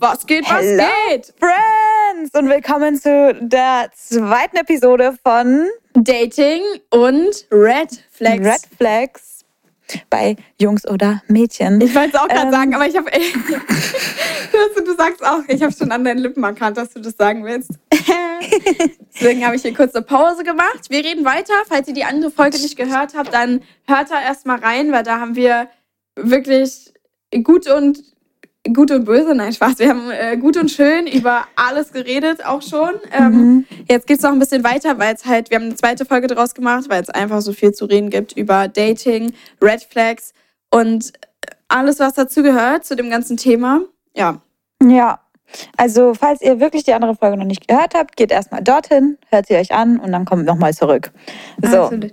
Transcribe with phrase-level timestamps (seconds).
[0.00, 1.34] was geht, was Hello, geht?
[1.38, 2.30] Friends!
[2.34, 8.46] Und willkommen zu der zweiten Episode von Dating und Red Flags.
[8.46, 9.44] Red Flags
[10.08, 11.80] bei Jungs oder Mädchen.
[11.80, 12.52] Ich wollte es auch gerade Ähm.
[12.52, 13.10] sagen, aber ich habe.
[14.76, 17.44] du, du sagst auch, ich habe schon an deinen Lippen erkannt, dass du das sagen
[17.44, 17.70] willst.
[19.14, 20.90] Deswegen habe ich hier kurz eine Pause gemacht.
[20.90, 21.54] Wir reden weiter.
[21.66, 25.18] Falls ihr die andere Folge nicht gehört habt, dann hört da erstmal rein, weil da
[25.18, 25.68] haben wir
[26.14, 26.92] wirklich
[27.42, 27.98] gut und
[28.72, 29.78] gut und böse, nein, Spaß.
[29.78, 32.90] Wir haben äh, gut und schön über alles geredet, auch schon.
[33.12, 36.04] Ähm, Jetzt geht es noch ein bisschen weiter, weil es halt, wir haben eine zweite
[36.04, 40.32] Folge draus gemacht, weil es einfach so viel zu reden gibt über Dating, Red Flags
[40.70, 41.12] und
[41.68, 43.82] alles, was dazu gehört, zu dem ganzen Thema.
[44.14, 44.40] Ja.
[44.82, 45.20] Ja.
[45.76, 49.46] Also, falls ihr wirklich die andere Folge noch nicht gehört habt, geht erstmal dorthin, hört
[49.46, 51.10] sie euch an und dann kommt nochmal zurück.
[51.62, 52.12] So, Absolut.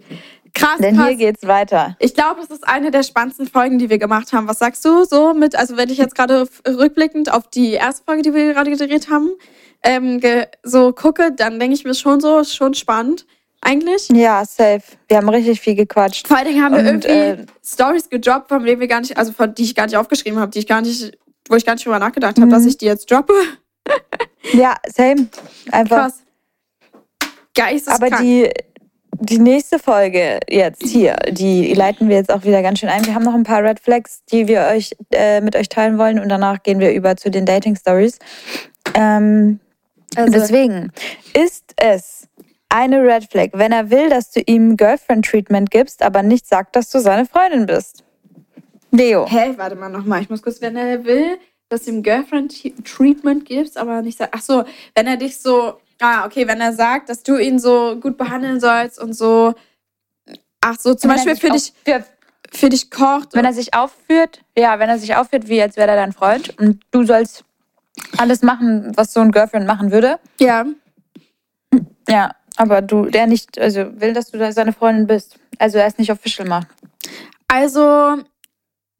[0.55, 1.09] Krass, denn krass.
[1.09, 1.95] hier geht's weiter.
[1.99, 4.47] Ich glaube, das ist eine der spannendsten Folgen, die wir gemacht haben.
[4.47, 8.21] Was sagst du so mit, also wenn ich jetzt gerade rückblickend auf die erste Folge,
[8.23, 9.29] die wir gerade gedreht haben,
[9.83, 13.25] ähm, ge so gucke, dann denke ich mir schon so, ist schon spannend
[13.61, 14.09] eigentlich.
[14.09, 14.81] Ja, safe.
[15.07, 16.27] Wir haben richtig viel gequatscht.
[16.27, 17.09] Vor allen Dingen haben wir Und, irgendwie
[17.43, 20.39] äh, Stories gedroppt, von denen wir gar nicht, also von die ich gar nicht aufgeschrieben
[20.39, 21.17] habe, die ich gar nicht,
[21.49, 22.51] wo ich gar nicht drüber nachgedacht habe, Mhm.
[22.51, 23.33] dass ich die jetzt droppe.
[24.53, 25.27] Ja, same.
[25.71, 25.97] Einfach.
[25.97, 26.23] Krass.
[27.55, 28.13] Geisteskrank.
[28.13, 28.49] Aber die,
[29.25, 33.05] die nächste Folge jetzt hier, die leiten wir jetzt auch wieder ganz schön ein.
[33.05, 36.19] Wir haben noch ein paar Red Flags, die wir euch äh, mit euch teilen wollen
[36.19, 38.19] und danach gehen wir über zu den Dating Stories.
[38.93, 39.59] Ähm,
[40.15, 40.91] also, deswegen
[41.33, 42.27] ist es
[42.69, 46.75] eine Red Flag, wenn er will, dass du ihm Girlfriend Treatment gibst, aber nicht sagt,
[46.75, 48.03] dass du seine Freundin bist.
[48.91, 49.25] Leo.
[49.27, 50.21] Hä, warte mal nochmal.
[50.21, 51.37] Ich muss kurz, wenn er will,
[51.69, 54.33] dass du ihm Girlfriend-Treatment gibst, aber nicht sagt.
[54.35, 55.75] Ach so, wenn er dich so.
[56.01, 59.53] Ah, okay, wenn er sagt, dass du ihn so gut behandeln sollst und so.
[60.61, 62.05] Ach so, zum Wenn Beispiel für dich, aufführt-
[62.51, 63.29] für dich kocht.
[63.33, 66.57] Wenn er sich aufführt, ja, wenn er sich aufführt, wie als wäre er dein Freund
[66.59, 67.43] und du sollst
[68.17, 70.19] alles machen, was so ein Girlfriend machen würde.
[70.39, 70.65] ja.
[72.07, 75.39] Ja, aber du, der nicht, also will, dass du seine Freundin bist.
[75.57, 76.67] Also er es nicht official macht.
[77.47, 78.17] Also,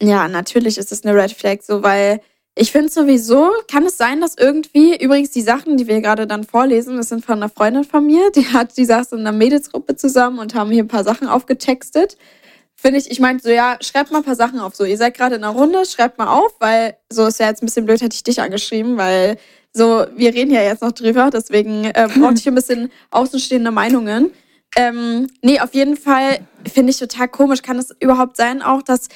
[0.02, 2.20] ja, natürlich ist es eine Red Flag, so, weil
[2.58, 6.42] ich finde sowieso, kann es sein, dass irgendwie, übrigens die Sachen, die wir gerade dann
[6.44, 9.94] vorlesen, das sind von einer Freundin von mir, die hat, die saß in einer Mädelsgruppe
[9.94, 12.16] zusammen und haben hier ein paar Sachen aufgetextet.
[12.74, 14.74] Finde ich, ich meinte so, ja, schreibt mal ein paar Sachen auf.
[14.74, 17.62] So, ihr seid gerade in einer Runde, schreibt mal auf, weil so ist ja jetzt
[17.62, 19.36] ein bisschen blöd, hätte ich dich angeschrieben, weil
[19.74, 24.30] so, wir reden ja jetzt noch drüber, deswegen äh, brauchte ich ein bisschen außenstehende Meinungen.
[24.76, 26.38] Ähm, nee, auf jeden Fall
[26.70, 27.60] finde ich total komisch.
[27.60, 29.08] Kann es überhaupt sein, auch, dass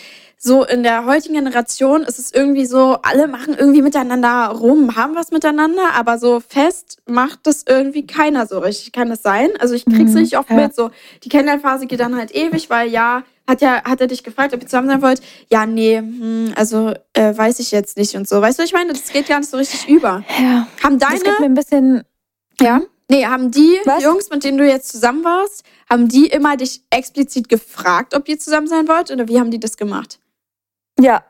[0.42, 5.14] so in der heutigen Generation ist es irgendwie so, alle machen irgendwie miteinander rum, haben
[5.14, 8.92] was miteinander, aber so fest macht das irgendwie keiner so richtig.
[8.92, 9.50] Kann das sein?
[9.58, 10.56] Also ich krieg's Mhm, richtig oft ja.
[10.56, 10.90] mit, so
[11.24, 14.62] die Kennenlernphase geht dann halt ewig, weil ja, hat ja, hat er dich gefragt, ob
[14.62, 15.20] ihr zusammen sein wollt?
[15.50, 18.40] Ja, nee, hm, also äh, weiß ich jetzt nicht und so.
[18.40, 20.24] Weißt du, ich meine, das geht gar nicht so richtig über.
[20.40, 20.66] Ja.
[20.82, 22.02] Haben Das gibt deine, mir ein bisschen.
[22.62, 22.80] ja,
[23.10, 24.02] nee, haben die Was?
[24.02, 28.38] Jungs, mit denen du jetzt zusammen warst, haben die immer dich explizit gefragt, ob ihr
[28.38, 30.18] zusammen sein wollt oder wie haben die das gemacht?
[31.02, 31.24] Ja,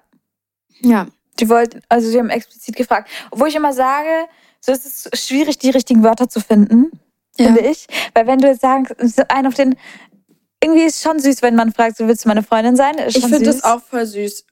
[0.81, 1.07] Ja.
[1.39, 3.09] die wollten, also sie haben explizit gefragt.
[3.31, 4.27] Obwohl ich immer sage,
[4.61, 6.91] so ist es schwierig, die richtigen Wörter zu finden,
[7.39, 7.47] Ja.
[7.47, 7.87] finde ich.
[8.15, 9.77] Weil wenn du jetzt sagst, so einen auf den.
[10.63, 12.97] Irgendwie ist es schon süß, wenn man fragt, so willst du meine Freundin sein?
[12.99, 14.45] Ist Ich finde das auch voll süß.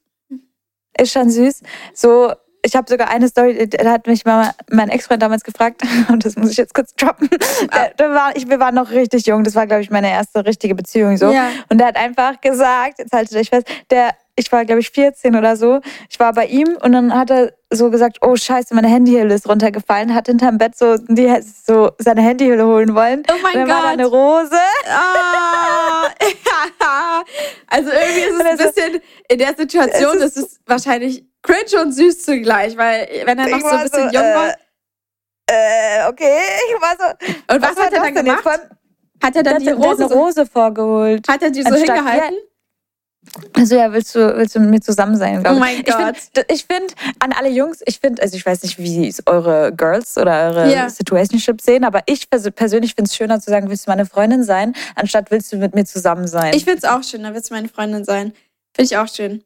[0.99, 1.61] Ist schon süß.
[1.93, 6.25] So, ich habe sogar eine Story, da hat mich mal mein Ex-Freund damals gefragt, und
[6.25, 7.29] das muss ich jetzt kurz droppen.
[7.73, 10.43] Der, der war, ich, wir waren noch richtig jung, das war, glaube ich, meine erste
[10.45, 11.29] richtige Beziehung so.
[11.31, 11.49] Ja.
[11.69, 15.35] Und der hat einfach gesagt, jetzt haltet euch fest, der, ich war, glaube ich, 14
[15.35, 18.87] oder so, ich war bei ihm und dann hat er so gesagt, oh scheiße, meine
[18.87, 21.31] Handyhülle ist runtergefallen, hat hinterm Bett so, die,
[21.65, 23.23] so seine Handyhülle holen wollen.
[23.29, 23.91] Oh mein und dann war da Gott.
[23.93, 24.55] eine Rose.
[24.89, 26.09] Ah,
[27.67, 31.81] also irgendwie ist es ein bisschen, in der Situation es ist ist- es wahrscheinlich cringe
[31.83, 34.53] und süß zugleich, weil wenn er noch so ein bisschen so, jung äh, war.
[35.51, 36.37] Äh, okay,
[36.67, 37.53] ich war so.
[37.55, 38.43] Und was, war hat er dann gemacht?
[39.21, 41.27] Hat er dann hat, die Rose, Rose vorgeholt.
[41.27, 42.37] hat er die so Anstatt- hingehalten?
[43.53, 45.85] Also ja, willst du, willst du mit mir zusammen sein, Oh mein ich.
[45.85, 46.15] Gott.
[46.49, 50.17] Ich finde, find, an alle Jungs, ich finde, also ich weiß nicht, wie eure Girls
[50.17, 50.89] oder eure Ja.
[50.89, 54.43] Situationships sehen, aber ich pers- persönlich finde es schöner zu sagen, willst du meine Freundin
[54.43, 56.53] sein, anstatt willst du mit mir zusammen sein.
[56.55, 58.33] Ich find's auch schön, da willst du meine Freundin sein.
[58.73, 59.43] Finde ich auch schön.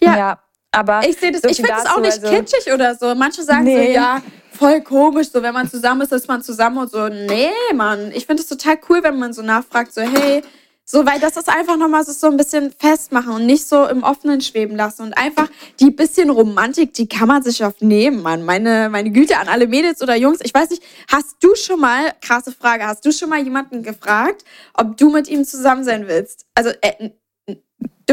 [0.00, 0.16] ja.
[0.16, 0.38] ja.
[0.72, 3.14] aber Ich sehe das, so ich finde es auch nicht also- kitschig oder so.
[3.14, 3.94] Manche sagen so, Nee.
[3.94, 4.22] ja,
[4.52, 7.08] voll komisch, so wenn man zusammen ist, ist man zusammen und so.
[7.08, 8.10] Nee, Mann.
[8.14, 10.42] Ich finde es total cool, wenn man so nachfragt, so, hey,
[10.90, 14.02] so, weil das ist einfach nochmal so, so ein bisschen festmachen und nicht so im
[14.02, 15.02] Offenen schweben lassen.
[15.02, 15.48] Und einfach
[15.78, 18.44] die bisschen Romantik, die kann man sich oft nehmen, Mann.
[18.44, 20.40] Meine, meine Güte an alle Mädels oder Jungs.
[20.42, 24.44] Ich weiß nicht, hast du schon mal, krasse Frage, hast du schon mal jemanden gefragt,
[24.74, 26.46] ob du mit ihm zusammen sein willst?
[26.54, 27.10] Also, äh,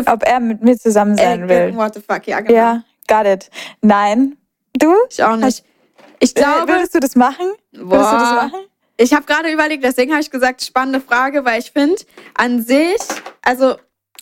[0.05, 1.75] ob er mit mir zusammen sein äh, will.
[1.75, 2.53] what the fuck, ja, genau.
[2.53, 3.49] Ja, got it.
[3.81, 4.37] Nein.
[4.77, 4.93] Du?
[5.09, 5.63] Ich auch nicht.
[6.19, 7.47] Ich Äh, glaube, Würdest du das machen?
[7.71, 8.35] Würdest du das Boah.
[8.43, 8.59] machen?
[8.97, 11.97] Ich habe gerade überlegt, deswegen habe ich gesagt, spannende Frage, weil ich finde,
[12.33, 12.97] an sich,
[13.43, 13.75] also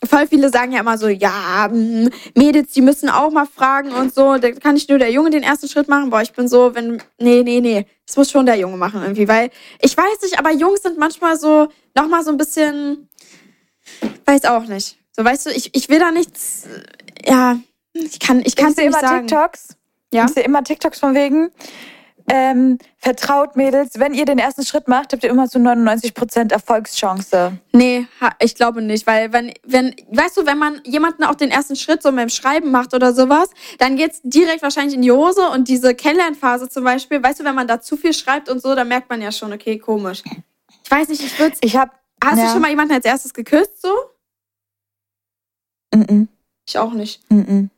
[0.04, 4.14] voll viele sagen ja immer so, ja, mm, Mädels, die müssen auch mal fragen und
[4.14, 4.36] so.
[4.36, 6.10] Da kann nicht nur der Junge den ersten Schritt machen.
[6.10, 9.28] Boah, ich bin so, wenn, nee, nee, nee, das muss schon der Junge machen irgendwie,
[9.28, 9.50] weil
[9.80, 13.08] ich weiß nicht, aber Jungs sind manchmal so, nochmal so ein bisschen,
[14.26, 14.98] weiß auch nicht.
[15.12, 16.64] So, weißt du, ich, ich will da nichts,
[17.24, 17.58] ja,
[17.94, 19.26] ich kann, ich kann Ich es sehe nicht immer sagen.
[19.26, 19.68] TikToks.
[20.12, 20.26] Ja?
[20.26, 21.50] Ich sehe immer TikToks von wegen,
[22.28, 27.58] ähm, vertraut Mädels, wenn ihr den ersten Schritt macht, habt ihr immer zu 99% Erfolgschance.
[27.72, 28.06] Nee,
[28.40, 32.02] ich glaube nicht, weil wenn, wenn, weißt du, wenn man jemanden auch den ersten Schritt
[32.02, 35.94] so dem Schreiben macht oder sowas, dann geht's direkt wahrscheinlich in die Hose und diese
[35.94, 39.08] Kennenlernphase zum Beispiel, weißt du, wenn man da zu viel schreibt und so, dann merkt
[39.08, 40.22] man ja schon, okay, komisch.
[40.84, 41.98] Ich weiß nicht, ich würde Ich hab.
[42.24, 42.46] Hast ja.
[42.46, 43.88] du schon mal jemanden als erstes geküsst so?
[45.94, 46.26] Mm -mm,
[46.66, 47.20] Ich auch nicht.
[47.30, 47.68] -mm.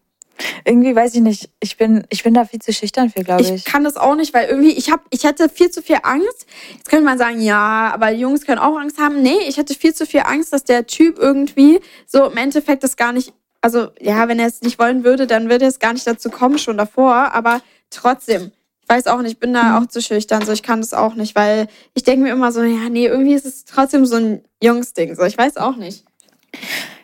[0.65, 1.51] Irgendwie weiß ich nicht.
[1.61, 3.65] Ich bin, ich bin da viel zu schüchtern für, glaube Ich ich.
[3.65, 6.47] kann das auch nicht, weil irgendwie, ich hab, ich hätte viel zu viel Angst.
[6.77, 9.23] Jetzt könnte man sagen, ja, aber Jungs können auch Angst haben.
[9.23, 12.97] Nee, ich hätte viel zu viel Angst, dass der Typ irgendwie so im Endeffekt das
[12.97, 16.07] gar nicht, also ja, wenn er es nicht wollen würde, dann würde es gar nicht
[16.07, 17.15] dazu kommen, schon davor.
[17.35, 18.53] Aber trotzdem,
[18.83, 21.15] ich weiß auch nicht, ich bin da auch zu schüchtern, so ich kann das auch
[21.15, 24.43] nicht, weil ich denke mir immer so, ja, nee, irgendwie ist es trotzdem so ein
[24.63, 26.05] Jungsding, so ich weiß auch nicht.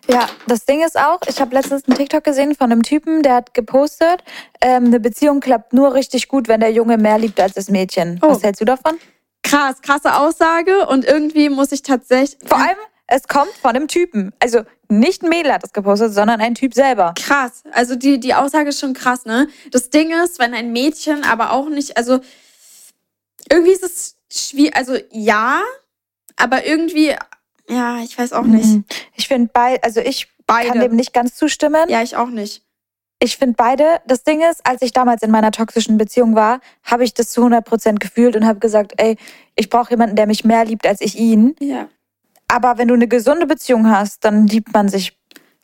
[0.08, 3.36] Ja, das Ding ist auch, ich habe letztens einen TikTok gesehen von einem Typen, der
[3.36, 4.22] hat gepostet,
[4.60, 8.20] ähm, eine Beziehung klappt nur richtig gut, wenn der Junge mehr liebt als das Mädchen.
[8.22, 8.30] Oh.
[8.30, 8.98] Was hältst du davon?
[9.42, 12.38] Krass, krasse Aussage und irgendwie muss ich tatsächlich.
[12.46, 14.32] Vor allem, es kommt von einem Typen.
[14.40, 17.14] Also nicht ein Mädel hat das gepostet, sondern ein Typ selber.
[17.16, 17.62] Krass.
[17.72, 19.48] Also die, die Aussage ist schon krass, ne?
[19.70, 22.20] Das Ding ist, wenn ein Mädchen aber auch nicht, also
[23.50, 25.60] irgendwie ist es schwierig, also ja,
[26.36, 27.14] aber irgendwie,
[27.69, 28.66] ja, ich weiß auch nicht.
[28.66, 28.84] Mhm.
[29.16, 30.81] Ich finde beide, also ich kann Beide.
[30.81, 31.88] dem nicht ganz zustimmen.
[31.88, 32.62] Ja, ich auch nicht.
[33.19, 34.00] Ich finde beide.
[34.06, 37.43] Das Ding ist, als ich damals in meiner toxischen Beziehung war, habe ich das zu
[37.43, 39.16] 100% gefühlt und habe gesagt, ey,
[39.55, 41.56] ich brauche jemanden, der mich mehr liebt als ich ihn.
[41.61, 41.88] Ja.
[42.49, 45.17] Aber wenn du eine gesunde Beziehung hast, dann liebt man sich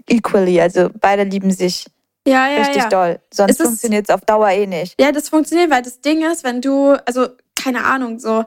[0.08, 0.60] equally.
[0.60, 1.84] Also beide lieben sich
[2.26, 2.88] Ja, ja, richtig ja.
[2.88, 3.20] doll.
[3.32, 4.98] Sonst Es funktioniert es auf Dauer eh nicht.
[4.98, 7.28] Ja, das funktioniert, weil das Ding ist, wenn du, also,
[7.62, 8.44] keine Ahnung, so,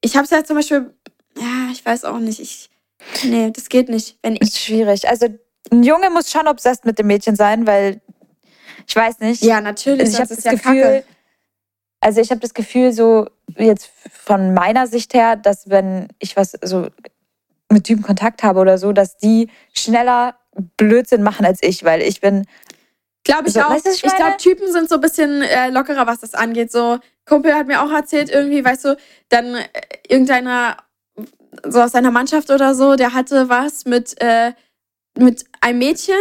[0.00, 0.94] ich hab's ja zum Beispiel,
[1.40, 2.70] ja, ich weiß auch nicht, ich,
[3.24, 4.18] nee, das geht nicht.
[4.22, 5.08] Wenn ich, Ist schwierig.
[5.08, 5.26] Also
[5.72, 8.00] ein Junge muss schon obsessed mit dem Mädchen sein, weil
[8.86, 9.42] ich weiß nicht.
[9.42, 11.04] ja, natürlich, Also ich habe das ja Gefühl, kacke.
[12.00, 16.52] also ich habe das Gefühl, so jetzt von meiner Sicht her, dass wenn ich was
[16.62, 16.88] so
[17.70, 20.34] mit Typen Kontakt habe oder so, dass die schneller
[20.76, 22.46] Blödsinn machen als ich, weil ich bin
[23.22, 23.70] Glaube ich So, auch.
[23.70, 24.36] weißt du, ich ich glaube?
[24.38, 26.72] Typen sind so ein bisschen äh, lockerer, was das angeht.
[26.72, 28.96] So, Kumpel hat mir auch erzählt, irgendwie, weißt du,
[29.28, 29.68] dann äh,
[30.08, 30.78] irgendeiner,
[31.68, 34.52] so aus seiner Mannschaft oder so, der hatte was mit, äh,
[35.16, 36.14] mit einem Mädchen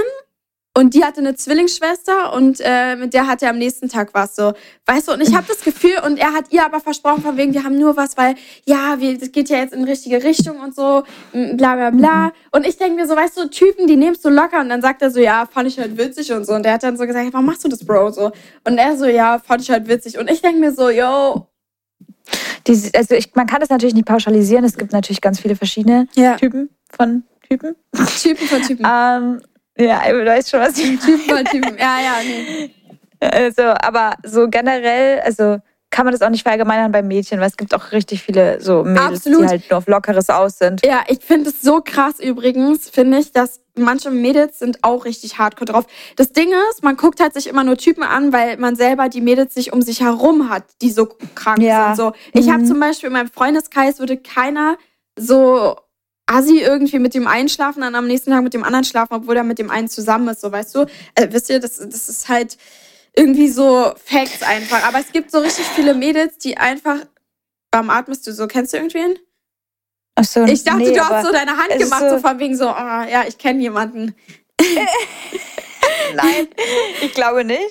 [0.80, 4.36] und die hatte eine Zwillingsschwester und äh, mit der hatte er am nächsten Tag was
[4.36, 4.54] so.
[4.86, 7.54] Weißt du, und ich habe das Gefühl, und er hat ihr aber versprochen, von wegen,
[7.54, 10.74] wir haben nur was, weil, ja, wir, das geht ja jetzt in richtige Richtung und
[10.74, 12.32] so, bla bla bla.
[12.52, 15.02] Und ich denke mir so, weißt du, Typen, die nimmst du locker und dann sagt
[15.02, 16.54] er so, ja, fand ich halt witzig und so.
[16.54, 18.12] Und der hat dann so gesagt, warum machst du das, Bro?
[18.12, 18.32] So.
[18.64, 20.18] Und er so, ja, fand ich halt witzig.
[20.18, 21.49] Und ich denke mir so, yo,
[22.68, 24.64] die, also ich, man kann das natürlich nicht pauschalisieren.
[24.66, 26.36] Es gibt natürlich ganz viele verschiedene Ja.
[26.36, 27.76] Typen von Typen.
[28.22, 28.86] Typen von Typen.
[28.86, 29.42] Ähm,
[29.78, 31.78] ja, du weißt schon, was ich Typen von Typen.
[31.78, 32.70] Ja, ja, nee.
[33.22, 35.60] Also, aber so generell, also
[35.92, 38.84] kann man das auch nicht verallgemeinern bei Mädchen, weil es gibt auch richtig viele so
[38.84, 39.42] Mädels, Absolut.
[39.42, 40.86] die halt nur auf Lockeres aus sind.
[40.86, 45.40] Ja, ich finde es so krass übrigens, finde ich, dass manche Mädels sind auch richtig
[45.40, 45.86] hardcore drauf.
[46.16, 49.22] Das Ding ist, man guckt halt sich immer nur Typen an, weil man selber die
[49.22, 51.96] Mädels sich um sich herum hat, die so krank Ja.
[51.96, 51.98] sind.
[52.06, 52.12] So.
[52.40, 52.68] Ich habe Mhm.
[52.68, 54.78] zum Beispiel in meinem Freundeskreis würde keiner
[55.18, 55.76] so
[56.28, 59.36] assi irgendwie mit dem einen schlafen, dann am nächsten Tag mit dem anderen schlafen, obwohl
[59.38, 60.82] er mit dem einen zusammen ist, so weißt du.
[61.16, 62.58] Äh, wisst ihr, das, das ist halt
[63.16, 64.84] irgendwie so Facts einfach.
[64.88, 66.98] Aber es gibt so richtig viele Mädels, die einfach.
[67.72, 68.48] Warum atmest du so?
[68.48, 69.18] Kennst du irgendwen?
[70.16, 72.56] Ach so, Ich dachte, nee, du hast so deine Hand gemacht, so- so von wegen
[72.58, 74.16] so, ah, ja, ich kenne jemanden.
[76.16, 76.48] Nein,
[77.02, 77.70] ich glaube nicht.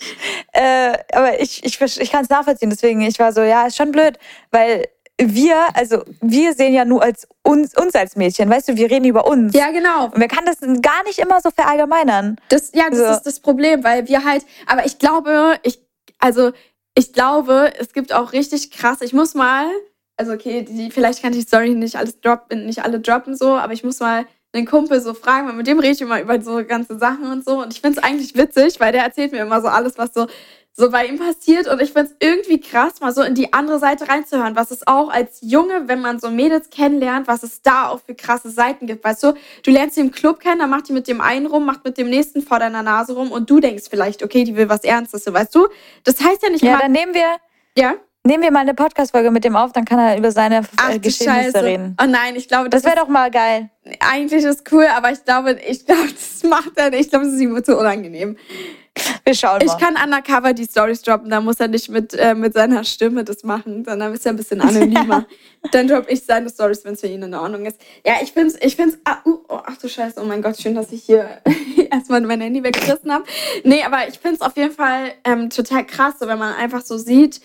[0.53, 2.71] Äh, aber ich, ich, ich kann es nachvollziehen.
[2.71, 4.19] Deswegen, ich war so, ja, ist schon blöd,
[4.51, 4.87] weil
[5.21, 9.05] wir, also wir sehen ja nur als uns, uns als Mädchen, weißt du, wir reden
[9.05, 9.53] über uns.
[9.55, 10.07] Ja, genau.
[10.07, 12.37] Und man kann das gar nicht immer so verallgemeinern.
[12.49, 13.05] Das, ja, das So.
[13.07, 15.81] ist das Problem, weil wir halt, aber ich glaube, ich,
[16.19, 16.53] also
[16.95, 19.67] ich glaube, es gibt auch richtig krass, ich muss mal,
[20.17, 23.55] also okay, die, vielleicht kann ich die Story nicht alles droppen, nicht alle droppen so,
[23.57, 26.41] aber ich muss mal einen Kumpel so fragen, weil mit dem rede ich immer über
[26.41, 29.43] so ganze Sachen und so und ich finde es eigentlich witzig, weil der erzählt mir
[29.43, 30.27] immer so alles, was so
[30.73, 33.79] so bei ihm passiert und ich finde es irgendwie krass, mal so in die andere
[33.81, 37.89] Seite reinzuhören, was es auch als Junge, wenn man so Mädels kennenlernt, was es da
[37.89, 39.35] auch für krasse Seiten gibt, weißt du?
[39.65, 41.99] Du lernst sie im Club kennen, dann macht die mit dem einen rum, macht mit
[41.99, 45.27] dem nächsten vor deiner Nase rum und du denkst vielleicht, okay, die will was Ernstes,
[45.27, 45.69] weißt du?
[46.05, 47.37] Das heißt ja nicht Ja, immer, dann nehmen wir,
[47.77, 47.97] ja?
[48.29, 50.99] Nehmen wir mal eine Podcast-Folge mit dem auf, dann kann er über seine Ach äh,
[51.01, 51.65] Geschehnisse Scheiße.
[51.65, 51.97] reden.
[52.01, 53.71] Oh nein, ich glaube, Das das, wäre doch mal geil.
[54.01, 57.01] eigentlich ist cool, aber ich glaube, ich glaube, das macht er nicht.
[57.07, 58.37] Ich glaube, das ist ihm zu unangenehm.
[59.25, 59.77] Wir schauen Ich mal.
[59.79, 63.45] kann undercover die Stories droppen, da muss er nicht mit, äh, mit seiner Stimme das
[63.45, 65.25] machen, sondern ist er ein bisschen anonymer.
[65.73, 67.81] Dann droppe ich seine Stories, wenn es für ihn in Ordnung ist.
[68.05, 70.59] Ja, ich finde es, ich find's, ah, uh, oh, ach du Scheiße, oh mein Gott,
[70.61, 71.29] schön, dass ich hier
[71.93, 73.25] erstmal mein Handy weggerissen habe.
[73.65, 76.83] Nee, aber ich finde es auf jeden Fall ähm, total krass, so, wenn man einfach
[76.83, 77.41] so sieht, äh,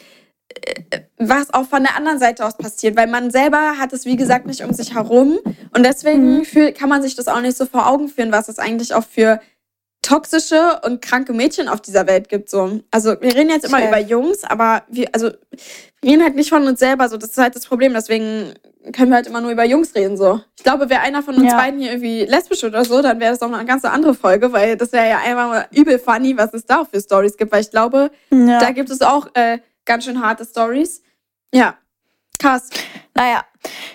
[1.17, 4.45] was auch von der anderen Seite aus passiert, weil man selber hat es, wie gesagt,
[4.45, 5.39] nicht um sich herum
[5.75, 8.59] und deswegen fühl, kann man sich das auch nicht so vor Augen führen, was es
[8.59, 9.39] eigentlich auch für
[10.01, 12.49] toxische und kranke Mädchen auf dieser Welt gibt.
[12.49, 12.81] So.
[12.91, 13.87] Also wir reden jetzt immer Safe.
[13.87, 15.31] über Jungs, aber wir, also,
[16.01, 17.07] wir reden halt nicht von uns selber.
[17.07, 17.15] So.
[17.17, 17.93] Das ist halt das Problem.
[17.93, 18.53] Deswegen
[18.91, 20.17] können wir halt immer nur über Jungs reden.
[20.17, 20.41] So.
[20.57, 21.57] Ich glaube, wäre einer von uns Ja.
[21.57, 24.51] beiden hier irgendwie lesbisch oder so, dann wäre das auch noch eine ganz andere Folge,
[24.51, 27.53] weil das wäre ja einfach mal übel funny, was es da auch für Stories gibt.
[27.53, 28.59] Weil ich glaube, Ja.
[28.59, 31.01] da gibt es auch äh, ganz schön harte Stories.
[31.53, 31.77] Ja,
[32.39, 32.69] krass.
[33.15, 33.43] Naja,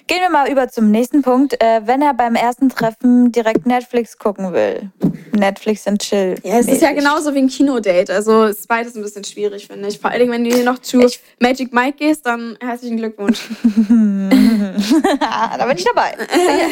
[0.07, 1.61] gehen wir mal über zum nächsten Punkt.
[1.61, 4.91] Äh, wenn er beim ersten Treffen direkt Netflix gucken will.
[5.33, 6.37] Netflix and Chill.
[6.45, 8.13] Ja, es ist ja genauso wie ein Kinodate.
[8.13, 9.99] Also ist beides ein bisschen schwierig, finde ich.
[9.99, 13.41] Vor allen Dingen, wenn du hier noch zu Ich- Magic Mike gehst, dann herzlichen Glückwunsch.
[13.99, 16.17] da bin ich dabei.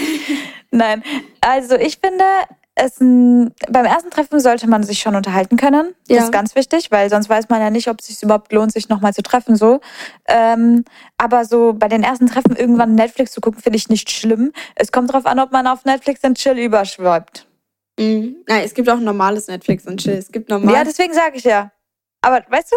[0.70, 1.02] Nein,
[1.40, 2.24] also ich finde,
[2.78, 5.94] es n- beim ersten Treffen sollte man sich schon unterhalten können.
[6.08, 6.24] Das Ja.
[6.24, 8.88] ist ganz wichtig, weil sonst weiß man ja nicht, ob es sich überhaupt lohnt, sich
[8.90, 9.56] nochmal zu treffen.
[9.56, 9.80] So.
[10.28, 10.84] Ähm,
[11.16, 14.52] aber so bei den ersten Treffen irgendwann Netflix zu gucken, finde ich nicht schlimm.
[14.74, 17.46] Es kommt darauf an, ob man auf Netflix and Chill überschwappt.
[17.98, 18.36] Mhm.
[18.46, 20.12] Nein, es gibt auch ein normales Netflix und Chill.
[20.18, 20.74] Es gibt normal.
[20.74, 21.72] Ja, deswegen sage ich ja.
[22.20, 22.76] Aber weißt du,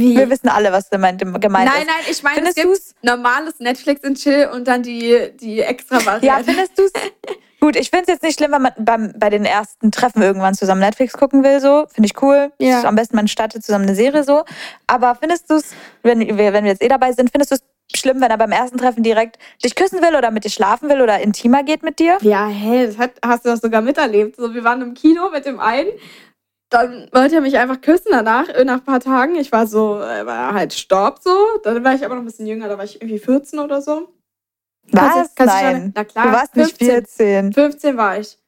[0.00, 0.16] Wie?
[0.16, 1.86] wir wissen alle, was gemeint, gemeint Nein, ist.
[1.88, 2.88] nein, ich meine, es Findest du's?
[2.94, 6.44] gibt normales Netflix und Chill und dann die, die extra Ja, Variante.
[6.44, 6.92] findest du's?
[7.60, 10.54] Gut, ich finde es jetzt nicht schlimm, wenn man beim, bei den ersten Treffen irgendwann
[10.54, 11.86] zusammen Netflix gucken will, so.
[11.92, 12.52] Finde ich cool.
[12.58, 12.84] Ja.
[12.84, 14.44] Am besten man startet zusammen eine Serie so.
[14.86, 15.70] Aber findest du's,
[16.02, 17.60] wenn wir, wenn wir jetzt eh dabei sind, findest du's
[17.94, 21.00] schlimm, wenn er beim ersten Treffen direkt dich küssen will oder mit dir schlafen will
[21.00, 22.18] oder intimer geht mit dir?
[22.20, 24.36] Ja, hey, das hat, hast du das sogar miterlebt.
[24.36, 25.90] So, wir waren im Kino mit dem einen.
[26.68, 29.36] Dann wollte er mich einfach küssen danach, äh, nach ein paar Tagen.
[29.36, 31.30] Ich war so, äh, war halt Stopp so.
[31.62, 34.08] Dann war ich aber noch ein bisschen jünger, da war ich irgendwie 14 oder so.
[34.90, 35.34] Du- Was?
[35.34, 35.92] kannst du Nein.
[35.94, 36.88] Na klar, du warst nicht 15.
[36.88, 37.52] 14.
[37.52, 38.38] 15 war ich.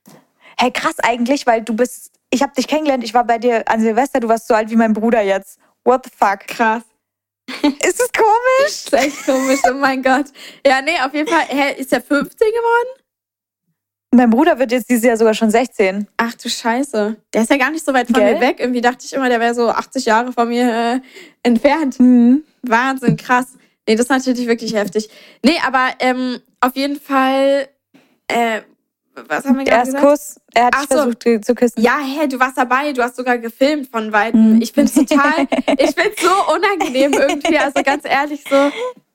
[0.58, 3.80] Hey, krass eigentlich, weil du bist, ich habe dich kennengelernt, ich war bei dir an
[3.80, 5.58] Silvester, du warst so alt wie mein Bruder jetzt.
[5.84, 6.40] What the fuck?
[6.46, 6.82] Krass.
[7.62, 8.84] Ist es komisch?
[8.90, 10.26] Das ist echt komisch, oh mein Gott.
[10.66, 11.44] Ja, nee, auf jeden Fall.
[11.48, 13.02] Hä, ist er 15 geworden?
[14.14, 16.06] Mein Bruder wird jetzt dieses Jahr sogar schon 16.
[16.18, 17.16] Ach du Scheiße.
[17.32, 18.34] Der ist ja gar nicht so weit von Gell?
[18.34, 18.56] mir weg.
[18.60, 21.00] Irgendwie dachte ich immer, der wäre so 80 Jahre von mir äh,
[21.42, 21.98] entfernt.
[22.00, 22.42] Mhm.
[22.62, 23.46] Wahnsinn, krass.
[23.88, 25.08] Nee, das ist natürlich wirklich heftig.
[25.42, 27.68] Nee, aber ähm, auf jeden Fall,
[28.28, 28.60] äh,
[29.26, 30.04] was haben wir gerade gesagt?
[30.04, 30.96] Erstkuss, er hat Ach so.
[30.96, 31.80] versucht zu küssen.
[31.80, 34.56] Ja, hä, du warst dabei, du hast sogar gefilmt von Weitem.
[34.56, 34.62] Mhm.
[34.62, 35.46] Ich find's total,
[35.78, 37.58] ich find's so unangenehm irgendwie.
[37.58, 38.70] Also ganz ehrlich, so,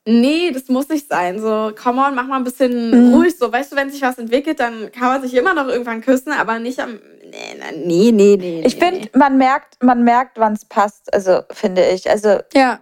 [0.05, 1.39] nee, das muss nicht sein.
[1.39, 3.13] So, come on, mach mal ein bisschen Mhm.
[3.13, 3.37] ruhig.
[3.37, 6.31] So, weißt du, wenn sich was entwickelt, dann kann man sich immer noch irgendwann küssen,
[6.33, 6.99] aber nicht am.
[7.29, 8.63] Nee, nee, nee, nee.
[8.65, 12.09] Ich nee, finde, man merkt, man merkt, wann es passt, also finde ich.
[12.09, 12.59] Also nee.
[12.59, 12.79] Ja.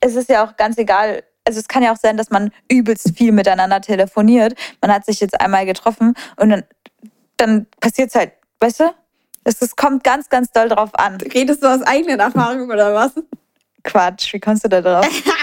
[0.00, 1.22] es ist ja auch ganz egal.
[1.48, 4.52] Also es kann ja auch sein, dass man übelst viel miteinander telefoniert.
[4.82, 6.62] Man hat sich jetzt einmal getroffen und dann,
[7.38, 8.94] dann passiert es halt, weißt du?
[9.44, 11.16] Es, es kommt ganz, ganz doll drauf an.
[11.16, 13.12] Redest du aus eigenen Erfahrungen oder was?
[13.82, 15.08] Quatsch, wie kommst du da drauf?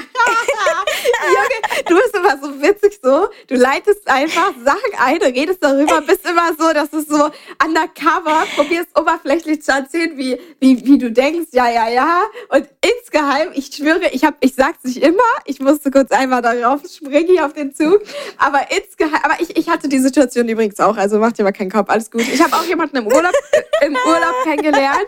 [1.27, 3.27] Junge, du bist immer so witzig so.
[3.47, 7.29] Du leitest einfach Sachen ein, du redest darüber, bist immer so, dass du so
[7.63, 12.23] undercover probierst oberflächlich zu erzählen, wie, wie, wie du denkst, ja, ja, ja.
[12.49, 16.81] Und insgeheim, ich schwöre, ich hab, ich sag's nicht immer, ich musste kurz einmal darauf
[16.89, 18.01] springen hier auf den Zug.
[18.37, 21.71] Aber insgeheim, aber ich, ich hatte die Situation übrigens auch, also mach dir mal keinen
[21.71, 22.21] Kopf, alles gut.
[22.21, 23.33] Ich habe auch jemanden im Urlaub,
[23.81, 25.07] im Urlaub kennengelernt.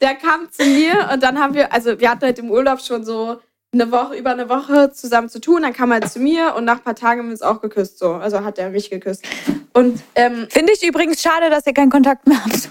[0.00, 3.04] Der kam zu mir und dann haben wir, also wir hatten halt im Urlaub schon
[3.04, 3.40] so
[3.72, 5.62] eine Woche, über eine Woche zusammen zu tun.
[5.62, 7.98] Dann kam er zu mir und nach ein paar Tagen haben wir uns auch geküsst.
[7.98, 8.12] So.
[8.12, 9.24] Also hat er mich geküsst.
[9.72, 12.70] Und ähm, Finde ich übrigens schade, dass ihr keinen Kontakt mehr habt.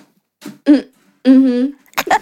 [1.25, 1.75] Mhm.
[2.05, 2.13] ich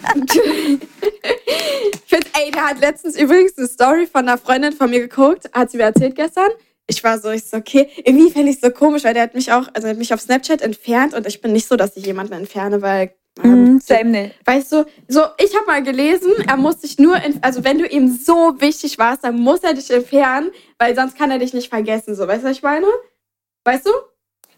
[2.05, 5.71] finde, ey, der hat letztens übrigens eine Story von einer Freundin von mir geguckt, hat
[5.71, 6.49] sie mir erzählt gestern.
[6.87, 9.51] Ich war so, ich so, okay, irgendwie fände ich so komisch, weil der hat mich
[9.51, 12.05] auch, also er hat mich auf Snapchat entfernt und ich bin nicht so, dass ich
[12.05, 13.13] jemanden entferne, weil.
[13.41, 14.35] Mhm, same nicht.
[14.45, 17.85] Weißt du, so, ich habe mal gelesen, er muss dich nur, in, also wenn du
[17.87, 21.69] ihm so wichtig warst, dann muss er dich entfernen, weil sonst kann er dich nicht
[21.69, 22.87] vergessen, so, weißt du, was ich meine?
[23.63, 23.91] Weißt du?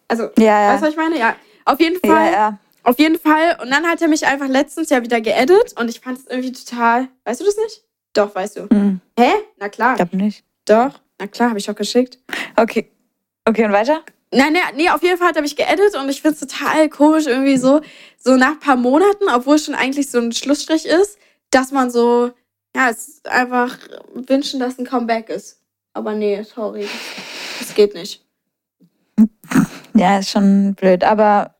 [0.07, 0.81] Also, Ja, weißt du, ja.
[0.81, 1.19] was ich meine?
[1.19, 1.35] Ja.
[1.65, 2.31] Auf jeden Ja, Fall.
[2.31, 2.57] ja.
[2.83, 3.57] Auf jeden Fall.
[3.61, 6.51] Und dann hat er mich einfach letztens ja wieder geedit und ich fand es irgendwie
[6.51, 7.07] total.
[7.25, 7.83] Weißt du das nicht?
[8.13, 8.61] Doch, weißt du.
[8.69, 9.31] Hm, Hä?
[9.57, 9.91] Na klar.
[9.91, 10.43] ich glaube nicht.
[10.65, 10.99] Doch.
[11.19, 12.17] Na klar, habe ich doch geschickt.
[12.55, 12.89] Okay.
[13.45, 14.01] Okay, und weiter?
[14.33, 16.87] Nein, nee, nee, auf jeden Fall hat er mich geedit und ich finde es total
[16.89, 17.81] komisch, irgendwie so,
[18.17, 21.17] so nach ein paar Monaten, obwohl es schon eigentlich so ein Schlussstrich ist,
[21.49, 22.31] dass man so,
[22.75, 23.77] ja, es ist einfach
[24.13, 25.59] wünschen, dass ein Comeback ist.
[25.93, 26.87] Aber nee, sorry.
[27.59, 28.23] Das geht nicht.
[29.93, 31.03] Ja, ist schon blöd.
[31.03, 31.55] Aber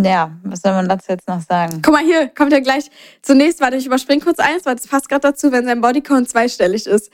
[0.00, 1.82] ja, was soll man dazu jetzt noch sagen?
[1.82, 2.90] Guck mal hier, kommt er gleich.
[3.22, 6.86] Zunächst, warte, ich überspringe kurz eins, weil das passt gerade dazu, wenn sein Bodycount zweistellig
[6.86, 7.10] ist.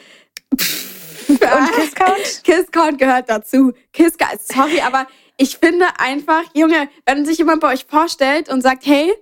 [1.29, 2.45] Und Kisscount?
[2.45, 3.73] Kisscount gehört dazu.
[3.93, 5.07] Kisscount, sorry, aber
[5.37, 9.13] ich finde einfach, Junge, wenn sich jemand bei euch vorstellt und sagt, hey,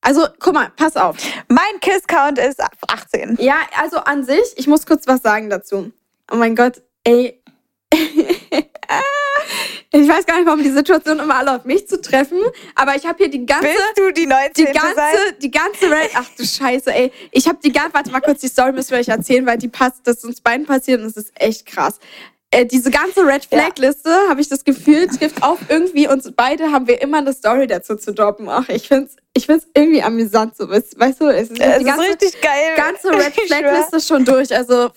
[0.00, 1.16] also guck mal, pass auf.
[1.48, 3.36] Mein Kisscount ist 18.
[3.40, 5.92] Ja, also an sich, ich muss kurz was sagen dazu.
[6.30, 7.42] Oh mein Gott, ey.
[10.02, 12.38] ich weiß gar nicht, warum die Situation immer alle auf mich zu treffen,
[12.74, 14.52] aber ich habe hier die ganze Willst du die 19.
[14.66, 14.74] die sein?
[14.94, 16.10] ganze, die ganze Red.
[16.14, 17.12] Ach du Scheiße, ey.
[17.32, 17.94] Ich habe die ganze.
[17.94, 20.40] Warte mal kurz, die Story müssen wir euch erzählen, weil die passt, das ist uns
[20.40, 21.98] beiden passiert und es ist echt krass.
[22.52, 26.70] Äh, diese ganze Red Flag Liste, habe ich das Gefühl, trifft auf irgendwie uns beide,
[26.70, 28.48] haben wir immer eine Story dazu zu droppen.
[28.48, 31.84] Ach, ich find's, ich find's irgendwie amüsant, so weißt, du, es ist Es die ist
[31.86, 32.74] ganze, richtig geil.
[32.76, 33.62] ganze Red Flag.
[33.92, 34.54] Liste schon durch.
[34.56, 34.90] Also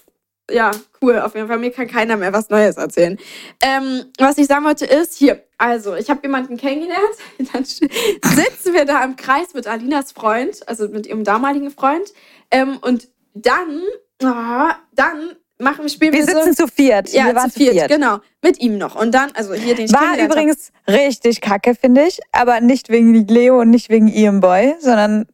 [0.51, 1.19] ja, cool.
[1.19, 3.17] Auf jeden Fall, mir kann keiner mehr was Neues erzählen.
[3.61, 7.15] Ähm, was ich sagen wollte ist, hier, also, ich habe jemanden kennengelernt,
[7.53, 12.13] dann sitzen wir da im Kreis mit Alinas Freund, also mit ihrem damaligen Freund,
[12.51, 13.81] ähm, und dann,
[14.23, 17.11] ah, dann machen wir, spielen Wir wir, sitzen so, zu viert.
[17.11, 18.95] ja, wir waren zu viert, genau, mit ihm noch.
[18.95, 20.37] Und dann, also hier, den ich War kennengelernt hab.
[20.37, 22.19] übrigens richtig kacke, finde ich.
[22.31, 25.27] Aber nicht wegen Leo und nicht wegen ihrem Boy, sondern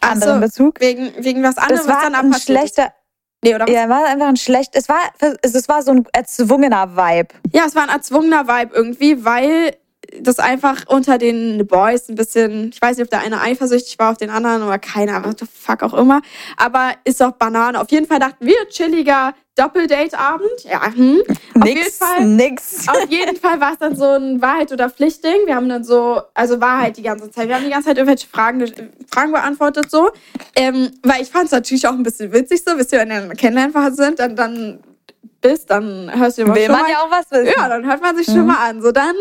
[0.00, 0.80] anderen so, Bezug.
[0.80, 2.92] Wegen, wegen was anderem, Das was war dann ein schlechter,
[3.42, 3.72] Nee, oder was?
[3.72, 5.00] ja, war einfach ein schlecht, es war,
[5.42, 7.34] es war so ein erzwungener Vibe.
[7.52, 9.76] Ja, es war ein erzwungener Vibe irgendwie, weil
[10.20, 14.10] das einfach unter den Boys ein bisschen, ich weiß nicht, ob der eine eifersüchtig war
[14.12, 16.22] auf den anderen oder keiner, the fuck auch immer.
[16.56, 17.80] Aber ist doch Banane.
[17.80, 20.64] Auf jeden Fall dachten wir, chilliger Doppeldate-Abend.
[20.64, 21.20] Ja, hm.
[21.54, 22.24] Auf jeden Nix, Fall.
[22.24, 22.88] nix.
[22.88, 25.46] Auf jeden Fall war es dann so ein Wahrheit- oder Pflichtding.
[25.46, 27.48] Wir haben dann so, also Wahrheit die ganze Zeit.
[27.48, 30.10] Wir haben die ganze Zeit irgendwelche Fragen, ge- Fragen beantwortet so.
[30.56, 32.72] Ähm, weil ich fand es natürlich auch ein bisschen witzig so.
[32.78, 34.80] Wenn ihr in einer Kennenlernphase sind, dann, dann
[35.40, 37.52] bist, dann hörst du immer Will schon man mal, ja auch was wissen.
[37.56, 38.32] ja, dann hört man sich Mhm.
[38.32, 38.82] schon mal an.
[38.82, 39.14] So dann,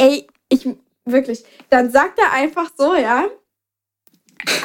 [0.00, 0.68] ey, ich
[1.04, 3.24] wirklich, dann sagt er einfach so, ja,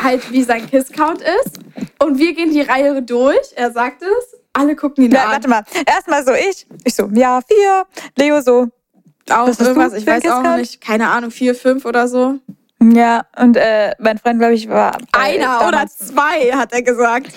[0.01, 1.59] halt wie sein Kiss-Count ist.
[2.01, 3.53] Und wir gehen die Reihe durch.
[3.55, 4.35] Er sagt es.
[4.53, 5.31] Alle gucken ihn Ja, an.
[5.31, 5.63] warte mal.
[5.85, 6.65] Erstmal so ich.
[6.85, 7.85] Ich so, ja, vier.
[8.15, 8.69] Leo so,
[9.29, 10.79] Auch irgendwas, ich weiß auch nicht.
[10.81, 12.35] Keine Ahnung, vier, fünf oder so.
[12.81, 13.25] ja.
[13.37, 14.97] Und äh, mein Freund, glaube ich, war.
[15.11, 17.31] Einer oder zwei, hat er gesagt.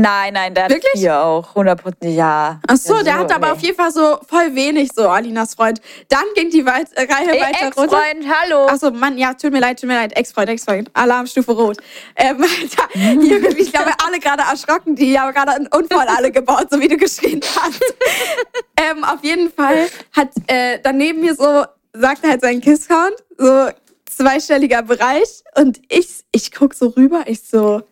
[0.00, 0.92] Nein, nein, der hat Wirklich?
[0.92, 1.48] vier auch.
[1.50, 2.60] 100 ja.
[2.66, 3.52] Ach so, ja, der hat aber nee.
[3.52, 5.80] auf jeden Fall so voll wenig, so Alinas Freund.
[6.08, 7.98] Dann ging die weit, äh, Reihe Ey, weiter runter.
[7.98, 8.66] Ex-Freund, hallo.
[8.66, 10.16] Achso, Mann, ja, tut mir leid, tut mir leid.
[10.16, 10.90] Ex-Freund, Ex-Freund.
[10.94, 11.78] Alarmstufe Rot.
[12.16, 14.94] Ähm, Alter, hier, ich glaube, alle gerade erschrocken.
[14.94, 17.82] Die haben gerade einen Unfall alle gebaut, so wie du geschrien hast.
[18.76, 23.68] ähm, auf jeden Fall hat äh, daneben mir so, sagt er halt seinen Kiss-Count, so
[24.06, 25.42] zweistelliger Bereich.
[25.56, 27.82] Und ich, ich guck so rüber, ich so,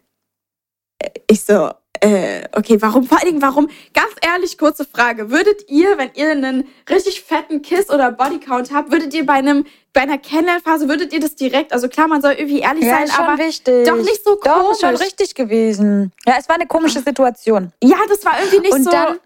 [0.99, 5.69] äh, ich so, äh, okay, warum, vor allen Dingen, warum, ganz ehrlich, kurze Frage, würdet
[5.69, 10.03] ihr, wenn ihr einen richtig fetten Kiss oder Bodycount habt, würdet ihr bei einem, bei
[10.03, 13.15] einer Kennenlernphase, würdet ihr das direkt, also klar, man soll irgendwie ehrlich ja, sein, ist
[13.15, 13.87] schon aber wichtig.
[13.87, 15.05] doch nicht so Doch, ist schon komisch.
[15.07, 16.13] richtig gewesen.
[16.27, 17.73] Ja, es war eine komische Situation.
[17.83, 18.91] Ja, das war irgendwie nicht Und so.
[18.91, 19.19] dann-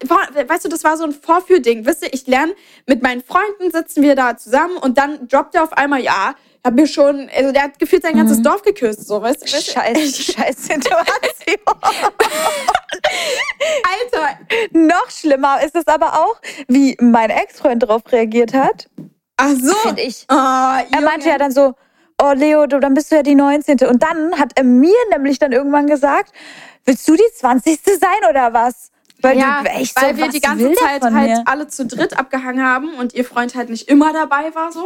[0.49, 1.87] weißt du, das war so ein Vorführding.
[1.87, 2.55] Wisst ihr, ich lerne
[2.87, 6.75] mit meinen Freunden, sitzen wir da zusammen und dann droppt er auf einmal, ja, hab
[6.75, 9.53] mir schon, also der hat gefühlt sein ganzes Dorf geküsst, so, weißt du?
[9.53, 9.73] Weißt?
[9.73, 11.05] Scheiß, scheiß Situation.
[13.83, 14.39] Alter,
[14.73, 18.89] Noch schlimmer ist es aber auch, wie mein Ex-Freund darauf reagiert hat.
[19.37, 19.75] ach so.
[19.75, 20.25] Finde ich.
[20.31, 21.75] Oh, Er meinte ja dann so,
[22.23, 23.81] oh Leo, du, dann bist du ja die 19.
[23.87, 26.33] Und dann hat er mir nämlich dann irgendwann gesagt,
[26.85, 27.81] willst du die 20.
[27.85, 28.91] sein oder was?
[29.21, 31.43] Weil ja, du echt weil so, wir die ganze Zeit halt mir?
[31.47, 34.85] alle zu dritt abgehangen haben und ihr Freund halt nicht immer dabei war so.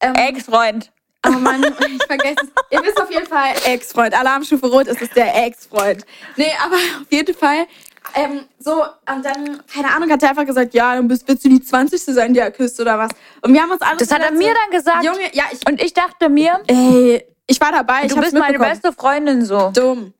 [0.00, 0.91] Ähm, Ex-Freund.
[1.26, 2.48] Oh Mann, ich vergesse es.
[2.70, 4.18] Ihr wisst auf jeden Fall, Ex-Freund.
[4.18, 6.04] Alarmstufe Rot ist es der Ex-Freund.
[6.36, 7.66] Nee, aber auf jeden Fall
[8.14, 11.48] ähm, so, und dann, keine Ahnung, hat er einfach gesagt, ja, dann bist, willst du
[11.48, 12.00] die 20.
[12.02, 13.10] sein, die er küsst oder was.
[13.40, 15.04] Und wir haben uns alles Das hat er mir dann gesagt.
[15.04, 18.38] Junge, ja, ich, Und ich dachte mir, ey, ich war dabei, ich du hab's bist
[18.38, 19.70] meine beste Freundin so.
[19.70, 20.12] Dumm.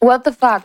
[0.00, 0.62] What the fuck?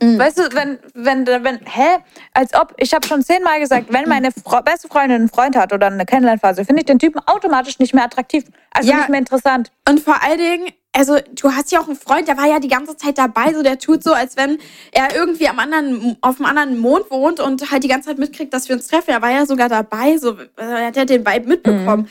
[0.00, 0.18] Mhm.
[0.18, 1.98] Weißt du, wenn, wenn, wenn, hä?
[2.34, 5.72] Als ob, ich habe schon zehnmal gesagt, wenn meine Fre beste Freundin einen Freund hat
[5.72, 8.44] oder eine Kennenlernphase, finde ich den Typen automatisch nicht mehr attraktiv.
[8.70, 8.98] Also Ja.
[8.98, 9.72] nicht mehr interessant.
[9.88, 12.68] Und vor allen Dingen, also du hast ja auch einen Freund, der war ja die
[12.68, 14.58] ganze Zeit dabei, so der tut so, als wenn
[14.92, 18.52] er irgendwie am anderen, auf einem anderen Mond wohnt und halt die ganze Zeit mitkriegt,
[18.54, 19.10] dass wir uns treffen.
[19.10, 22.08] Er war ja sogar dabei, so er hat ja den Vibe mitbekommen.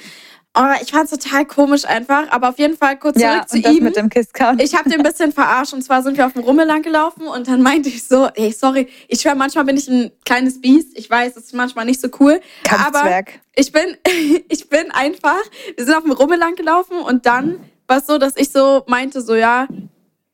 [0.53, 2.29] Aber ich fand's total komisch einfach.
[2.29, 3.83] Aber auf jeden Fall kurz zurück zu ihm.
[3.83, 4.61] mit dem Kiss-Count.
[4.61, 7.25] Ich habe den ein bisschen verarscht und zwar sind wir auf dem Rummel lang gelaufen
[7.27, 10.97] und dann meinte ich so, ey, sorry, ich schwör, manchmal bin ich ein kleines Biest.
[10.97, 12.41] Ich weiß, das ist manchmal nicht so cool.
[12.69, 13.39] Aber Kampfzwerg.
[13.55, 13.97] ich bin,
[14.49, 15.41] ich bin einfach,
[15.77, 18.83] wir sind auf dem Rummel lang gelaufen und dann war es so, dass ich so
[18.87, 19.67] meinte, so, ja,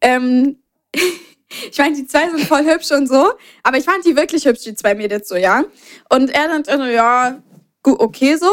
[0.01, 0.57] ähm,
[1.71, 4.63] ich meine, die zwei sind voll hübsch und so, aber ich fand die wirklich hübsch,
[4.63, 5.63] die zwei Mädels so, ja.
[6.09, 7.41] Und er dann, ja,
[7.83, 8.49] gut, okay so.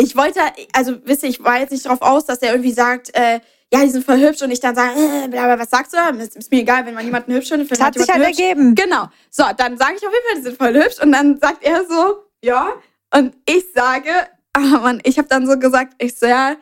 [0.00, 0.40] Ich wollte,
[0.72, 3.40] also wisst ihr, ich war jetzt nicht drauf aus, dass er irgendwie sagt, äh,
[3.72, 6.18] ja, die sind voll hübsch und ich dann sage, äh, bla, bla, was sagst du?
[6.18, 7.68] Ist, ist mir egal, wenn man jemanden hübsch findet.
[7.68, 8.38] Das hat sich halt hübsch.
[8.38, 8.76] ergeben.
[8.76, 9.08] Genau.
[9.28, 11.02] So, dann sage ich auf jeden Fall, die sind voll hübsch.
[11.02, 12.72] Und dann sagt er so, ja.
[13.12, 14.10] Und ich sage,
[14.52, 16.54] ah Mann, ich habe dann so gesagt, ich so, ja,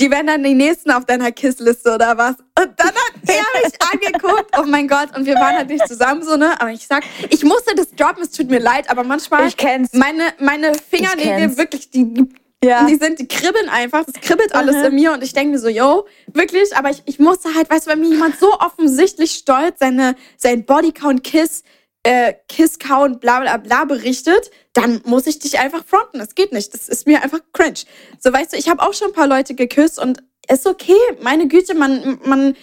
[0.00, 2.34] die werden dann die nächsten auf deiner Kissliste oder was.
[2.58, 6.22] Und dann hat er mich angeguckt, oh mein Gott, und wir waren halt nicht zusammen
[6.22, 6.60] so, ne?
[6.60, 9.90] Aber ich sag, ich musste das droppen, es tut mir leid, aber manchmal, Ich kenn's.
[9.92, 12.26] meine, meine Fingernägel wirklich, die, die
[12.64, 12.86] Ja.
[12.86, 14.84] die sind, die kribbeln einfach, das kribbelt alles Mhm.
[14.84, 17.86] in mir und ich denke mir so, yo, wirklich, aber ich, ich musste halt, weißt
[17.86, 21.64] du, wenn mir jemand so offensichtlich stolz seine, sein Bodycount Kiss,
[22.04, 26.18] äh, Kiss Count, bla bla bla berichtet, dann muss ich dich einfach fronten.
[26.18, 26.72] Das geht nicht.
[26.74, 27.74] Das ist mir einfach cringe.
[28.18, 30.96] So, weißt du, ich habe auch schon ein paar Leute geküsst und ist okay.
[31.20, 32.56] Meine Güte, man, man,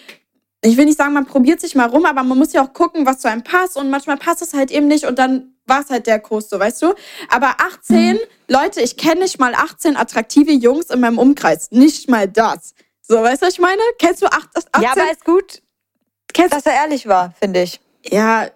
[0.62, 3.06] ich will nicht sagen, man probiert sich mal rum, aber man muss ja auch gucken,
[3.06, 5.90] was zu einem passt und manchmal passt es halt eben nicht und dann war es
[5.90, 6.94] halt der Kurs, so weißt du.
[7.30, 8.20] Aber 18, Mhm.
[8.48, 11.70] Leute, ich kenne nicht mal 18 attraktive Jungs in meinem Umkreis.
[11.72, 12.74] Nicht mal das.
[13.02, 13.82] So, weißt du, was ich meine?
[14.00, 14.82] Kennst du 8, 18?
[14.82, 15.62] Ja, aber ist gut,
[16.34, 17.80] kennst dass er ehrlich war, finde ich.
[18.06, 18.48] ja,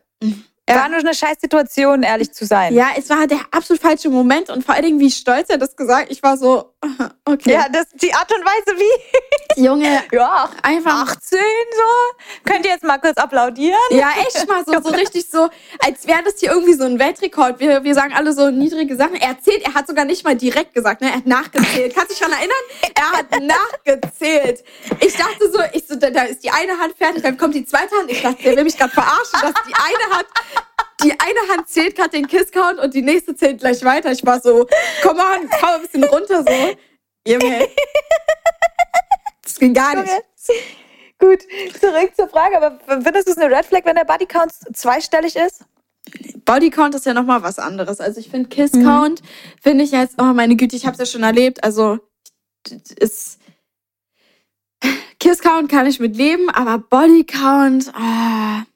[0.69, 0.75] Ja.
[0.75, 2.73] War nur eine scheiß Situation, ehrlich zu sein.
[2.73, 5.75] ja, es war der absolut falsche Moment und vor allen Dingen, wie stolz er das
[5.75, 6.72] gesagt Ich war so,
[7.25, 7.53] okay.
[7.53, 9.61] Ja, das, die Art und Weise wie.
[9.63, 12.49] Junge, Ja, einfach 18 so.
[12.51, 13.77] Könnt ihr jetzt mal kurz applaudieren?
[13.91, 17.59] Ja, echt mal so, so richtig so, als wäre das hier irgendwie so ein Weltrekord.
[17.59, 19.15] Wir, wir sagen alle so niedrige Sachen.
[19.15, 21.09] Er erzählt, er hat sogar nicht mal direkt gesagt, ne?
[21.09, 21.93] Er hat nachgezählt.
[21.93, 22.57] Kannst du dich schon erinnern?
[22.95, 24.63] Er hat nachgezählt.
[24.99, 27.65] Ich dachte so, ich so, da, da ist die eine Hand fertig, dann kommt die
[27.65, 28.09] zweite Hand.
[28.11, 30.27] Ich dachte, der will mich gerade verarschen, dass die eine Hand,
[31.03, 34.11] die eine Hand zählt gerade den Kiss-Count und die nächste zählt gleich weiter.
[34.11, 34.67] Ich war so,
[35.01, 37.31] komm on, mal ein bisschen runter so.
[37.31, 37.69] Junge.
[39.43, 40.11] Das ging gar nicht.
[41.19, 41.41] Gut,
[41.79, 42.57] zurück zur Frage.
[42.57, 45.65] Aber findest du es eine Red Flag, wenn der Bodycount zweistellig ist?
[46.45, 47.99] Bodycount ist ja nochmal was anderes.
[47.99, 49.21] Also ich finde Kiss Count,
[49.61, 51.63] finde ich jetzt, oh meine Güte, ich habe es ja schon erlebt.
[51.63, 51.99] Also
[52.97, 53.39] ist
[55.19, 58.72] Kiss Count kann ich mit leben, aber Body Count, ah, mm.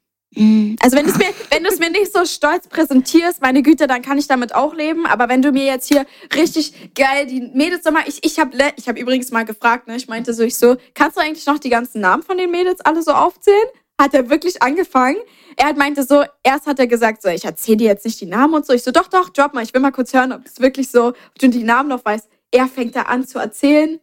[0.81, 4.27] Also wenn du es mir, mir nicht so stolz präsentierst, meine Güte, dann kann ich
[4.27, 5.05] damit auch leben.
[5.05, 8.87] Aber wenn du mir jetzt hier richtig geil die Mädels nochmal, ich, ich habe ich
[8.87, 11.69] hab übrigens mal gefragt, ne, ich meinte so, ich so, kannst du eigentlich noch die
[11.69, 13.67] ganzen Namen von den Mädels alle so aufzählen?
[13.99, 15.17] Hat er wirklich angefangen?
[15.55, 18.27] Er hat meinte so, erst hat er gesagt, so, ich erzähle dir jetzt nicht die
[18.27, 18.73] Namen und so.
[18.73, 21.07] Ich so, doch, doch, drop mal, ich will mal kurz hören, ob es wirklich so,
[21.07, 22.29] ob du die Namen noch weißt.
[22.51, 23.99] Er fängt da an zu erzählen.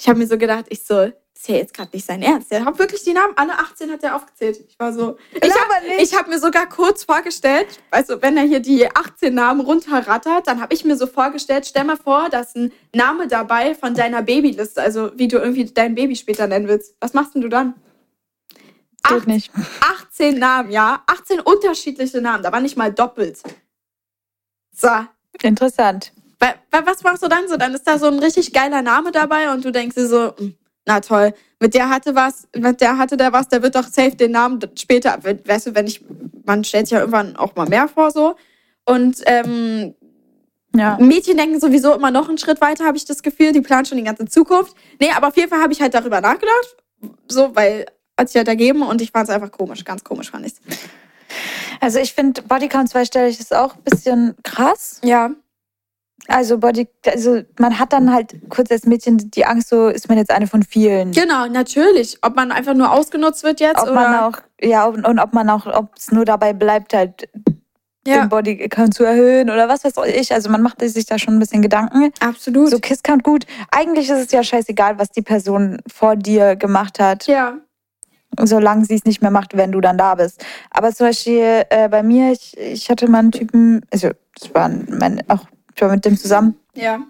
[0.00, 2.50] Ich habe mir so gedacht, ich so, das ist ja jetzt gerade nicht sein Ernst.
[2.52, 4.64] Er hat wirklich die Namen, alle 18 hat er aufgezählt.
[4.68, 5.74] Ich war so, ich habe
[6.16, 10.72] hab mir sogar kurz vorgestellt, also wenn er hier die 18 Namen runterrattert, dann habe
[10.72, 14.80] ich mir so vorgestellt, stell mal vor, da ist ein Name dabei von deiner Babyliste,
[14.80, 16.94] also wie du irgendwie dein Baby später nennen willst.
[17.00, 17.74] Was machst denn du dann?
[19.06, 19.50] Geht Acht- nicht.
[19.80, 21.02] 18 Namen, ja?
[21.06, 23.42] 18 unterschiedliche Namen, da war nicht mal doppelt.
[24.72, 24.88] So.
[25.42, 26.12] Interessant.
[26.38, 27.56] Wa- wa- Was machst du dann so?
[27.56, 30.54] Dann ist da so ein richtig geiler Name dabei und du denkst dir so, "Hm,
[30.86, 34.16] na toll, mit der hatte was, mit der hatte der was, der wird doch safe
[34.16, 36.04] den Namen später, we- weißt du, wenn ich,
[36.44, 38.36] man stellt sich ja irgendwann auch mal mehr vor so.
[38.84, 39.94] Und ähm,
[40.76, 40.98] Ja.
[41.00, 43.52] Mädchen denken sowieso immer noch einen Schritt weiter, habe ich das Gefühl.
[43.52, 44.74] Die planen schon die ganze Zukunft.
[45.00, 46.76] Nee, aber auf jeden Fall habe ich halt darüber nachgedacht.
[47.28, 47.86] So, weil
[48.18, 49.84] hat sich halt ergeben und ich fand es einfach komisch.
[49.84, 50.52] Ganz komisch fand ich
[51.80, 55.00] Also ich finde Bodycount zweistellig ist auch ein bisschen krass.
[55.02, 55.30] Ja.
[56.28, 60.16] Also Body, also man hat dann halt kurz als Mädchen die Angst, so ist man
[60.16, 61.12] jetzt eine von vielen.
[61.12, 62.18] Genau, natürlich.
[62.22, 63.94] Ob man einfach nur ausgenutzt wird jetzt Ob oder.
[63.94, 67.28] man auch, ja, und, und ob man auch, ob es nur dabei bleibt, halt
[68.06, 70.32] ja, den Bodycount zu erhöhen oder was weiß ich.
[70.32, 72.12] Also man macht sich da schon ein bisschen Gedanken.
[72.20, 72.70] absolut.
[72.70, 73.46] So Kisscount gut.
[73.70, 77.26] Eigentlich ist es ja scheißegal, was die Person vor dir gemacht hat.
[77.26, 77.58] ja.
[78.40, 80.44] solange sie es nicht mehr macht, wenn du dann da bist.
[80.70, 84.68] Aber zum Beispiel äh, bei mir, ich, ich hatte mal einen Typen, also das war
[84.68, 86.58] mein, auch ich war mit dem zusammen.
[86.74, 87.00] Ja.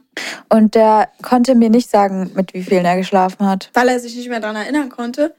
[0.49, 3.71] Und der konnte mir nicht sagen, mit wie vielen er geschlafen hat.
[3.75, 5.35] Weil er sich nicht mehr daran erinnern konnte.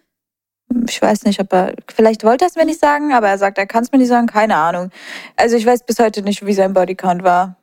[0.88, 3.58] Ich weiß nicht, ob er, vielleicht wollte er es mir nicht sagen, aber er sagt,
[3.58, 4.90] er kann es mir nicht sagen, keine Ahnung.
[5.36, 7.56] Also ich weiß bis heute nicht, wie sein Bodycount war.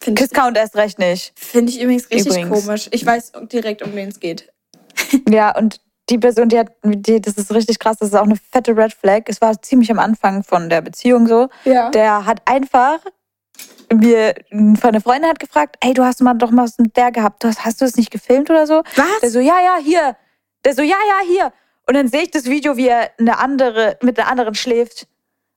[0.00, 1.32] Finde ich, Kisscount erst recht nicht.
[1.36, 2.64] find ich übrigens richtig Übrigens.
[2.66, 2.88] komisch.
[2.90, 4.52] Ich weiß direkt, um wen es geht.
[5.28, 8.36] Ja, und die Person, die hat, die, das ist richtig krass, das ist auch eine
[8.50, 9.22] fette Red Flag.
[9.26, 11.48] Es war ziemlich am Anfang von der Beziehung so.
[11.64, 11.90] Ja.
[11.90, 12.98] Der hat einfach
[13.98, 17.10] mir von einer Freundin hat gefragt, ey, du hast mal doch mal was mit der
[17.12, 18.82] gehabt, du hast, hast du es nicht gefilmt oder so?
[18.96, 19.32] Der Was?
[19.32, 20.16] so, ja, ja, hier.
[20.64, 21.52] Der so, ja, ja, hier.
[21.86, 25.06] Und dann sehe ich das Video, wie er eine andere, mit einer anderen schläft.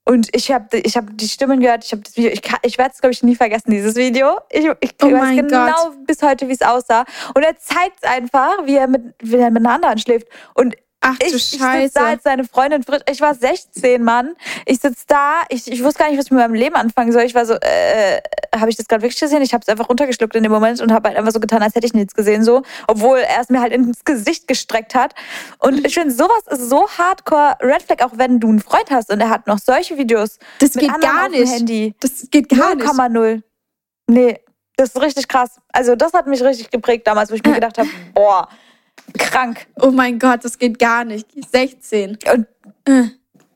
[0.08, 2.78] Und ich habe ich hab die Stimmen gehört, ich habe das Video, ich, kann- ich
[2.78, 4.38] werde es, glaube ich, nie vergessen, dieses Video.
[4.52, 6.06] Ich, ich Oh weiß genau Gott.
[6.08, 7.06] bis heute, wie es aussah.
[7.34, 10.28] Und er zeigt einfach, wie er mit, wie er mit einer anderen schläft.
[10.54, 10.76] Und
[11.08, 12.00] Ach ich, du ich sitze da Scheiße.
[12.00, 12.84] als seine Freundin.
[13.10, 14.36] Ich war 16, Mann.
[14.66, 15.42] Ich sitze da.
[15.50, 17.22] Ich, ich wusste gar nicht, was ich mit meinem Leben anfangen soll.
[17.24, 18.22] Ich war so, äh,
[18.56, 19.44] habe ich das gerade wirklich gesehen?
[19.44, 21.76] Ich habe es einfach runtergeschluckt in dem Moment und habe halt einfach so getan, als
[21.76, 22.64] hätte ich nichts gesehen, so.
[22.88, 25.14] Obwohl er es mir halt ins Gesicht gestreckt hat.
[25.60, 29.12] Und ich finde, sowas ist so hardcore Red Flag, auch wenn du einen Freund hast
[29.12, 31.52] und er hat noch solche Videos Das mit geht gar nicht.
[31.52, 31.94] Handy.
[32.00, 32.88] Das geht gar nicht.
[32.88, 33.44] 0,0.
[34.08, 34.40] Nee,
[34.78, 35.60] das ist richtig krass.
[35.72, 38.50] Also das hat mich richtig geprägt damals, wo ich mir gedacht habe, boah,
[39.18, 39.68] krank.
[39.82, 41.28] Oh mein Gott, das geht gar nicht.
[41.52, 42.18] 16.
[42.34, 42.48] Und
[42.86, 43.10] Äh.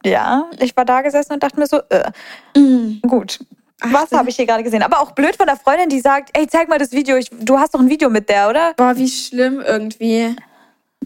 [0.10, 2.12] ja, ich war da gesessen und dachte mir so, äh,
[2.58, 3.02] Mm.
[3.02, 3.40] gut.
[3.82, 4.84] Was habe ich hier gerade gesehen?
[4.84, 7.16] Aber auch blöd von der Freundin, die sagt, ey, zeig mal das Video.
[7.16, 8.74] Ich, du hast doch ein Video mit der, oder?
[8.76, 10.36] Boah, wie schlimm irgendwie.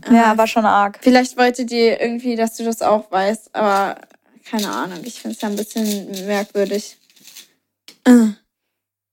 [0.10, 0.98] Ja, war schon arg.
[1.02, 3.98] Vielleicht wollte die irgendwie, dass du das auch weißt, aber
[4.50, 5.00] keine Ahnung.
[5.04, 6.98] Ich finde es ja ein bisschen merkwürdig.
[8.06, 8.30] Äh.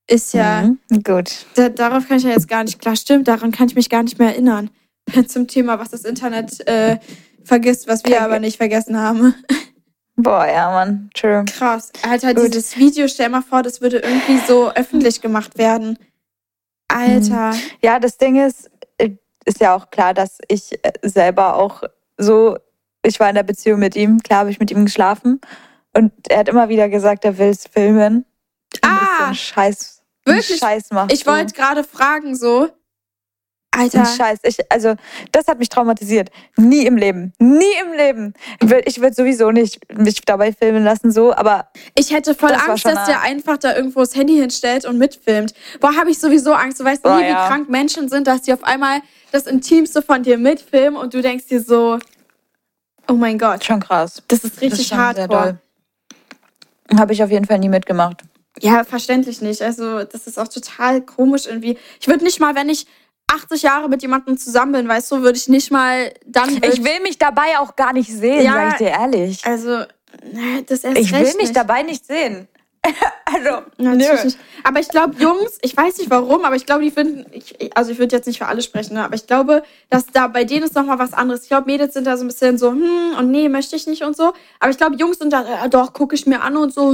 [0.07, 1.03] Ist ja, Mhm.
[1.05, 1.45] Gut.
[1.55, 4.03] da, darauf kann ich ja jetzt gar nicht, klar stimmt, daran kann ich mich gar
[4.03, 4.71] nicht mehr erinnern.
[5.29, 6.99] Zum Thema, was das Internet äh,
[7.45, 9.35] vergisst, was wir Verge- aber nicht vergessen haben.
[10.17, 11.11] Boah, ja, Mann.
[11.15, 11.45] True.
[11.47, 11.91] Krass.
[12.03, 12.49] Alter, Gut.
[12.55, 15.99] dieses Video, stell mal vor, das würde irgendwie so öffentlich gemacht werden.
[16.89, 17.55] Alter.
[17.83, 19.11] Ja, das Ding ist, äh,
[19.45, 21.83] ist ja auch klar, dass ich äh, selber auch
[22.19, 22.59] so,
[23.05, 25.41] ich war in der Beziehung mit ihm, klar habe ich mit ihm geschlafen.
[25.97, 28.25] Und er hat immer wieder gesagt, er will es filmen.
[28.75, 30.03] Und Ah, Scheiß.
[30.25, 30.59] wirklich?
[30.59, 31.13] Scheiß macht.
[31.13, 32.69] Ich wollte gerade fragen, so.
[33.73, 34.05] Alter.
[34.05, 34.41] Scheiß.
[34.43, 34.95] Ich, also,
[35.33, 36.31] das hat mich traumatisiert.
[36.57, 37.33] Nie im Leben.
[37.39, 38.35] Nie im Leben.
[38.61, 42.49] Ich würd- Ich würde sowieso nicht mich dabei filmen lassen, so, aber Ich hätte voll
[42.51, 45.55] Das Angst, dass der einfach da irgendwo das Handy hinstellt und mitfilmt.
[45.81, 46.81] Boah, habe ich sowieso Angst.
[46.81, 47.47] Du weißt Boah, nie, wie ja.
[47.47, 51.47] krank Menschen sind, dass die auf einmal das Intimste von dir mitfilmen und du denkst
[51.47, 51.99] dir so,
[53.09, 54.21] oh mein Gott, schon krass.
[54.27, 55.59] das ist richtig sehr hardcore.
[56.99, 58.23] Habe ich auf jeden Fall nie mitgemacht.
[58.61, 59.63] Ja, verständlich nicht.
[59.63, 61.79] Also, das ist auch total komisch irgendwie.
[62.01, 62.87] Ich würde nicht mal, wenn ich
[63.31, 66.49] 80 Jahre mit jemandem zusammen bin, weißt du, würde ich nicht mal dann.
[66.63, 68.53] Ich will mich dabei auch gar nicht sehen, Ja.
[68.53, 69.45] sag ich dir ehrlich.
[69.47, 69.85] Also,
[70.67, 71.57] das erst Ich will mich nicht.
[71.57, 72.49] dabei nicht sehen.
[73.27, 74.25] also, Natürlich nö.
[74.25, 74.39] nicht.
[74.65, 77.93] Aber ich glaube, Jungs, ich weiß nicht warum, aber ich glaube, die finden, ich, also
[77.93, 80.63] ich würde jetzt nicht für alle sprechen, ne, aber ich glaube, dass da bei denen
[80.65, 81.43] ist nochmal was anderes.
[81.43, 84.03] Ich glaube, Mädels sind da so ein bisschen so, hm, und nee, möchte ich nicht
[84.03, 84.33] und so.
[84.61, 86.91] Aber ich glaube, Jungs sind da, äh, doch, gucke ich mir an und so.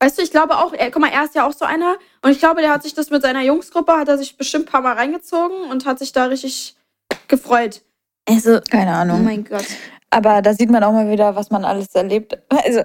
[0.00, 1.96] Weißt du, ich glaube auch, er, guck mal, er ist ja auch so einer.
[2.26, 4.72] Und ich glaube, der hat sich das mit seiner Jungsgruppe, hat er sich bestimmt ein
[4.72, 6.74] paar Mal reingezogen und hat sich da richtig
[7.28, 7.82] gefreut.
[8.28, 9.22] Also, Keine oh Ahnung.
[9.24, 9.64] mein Gott.
[10.10, 12.36] Aber da sieht man auch mal wieder, was man alles erlebt.
[12.48, 12.80] Also,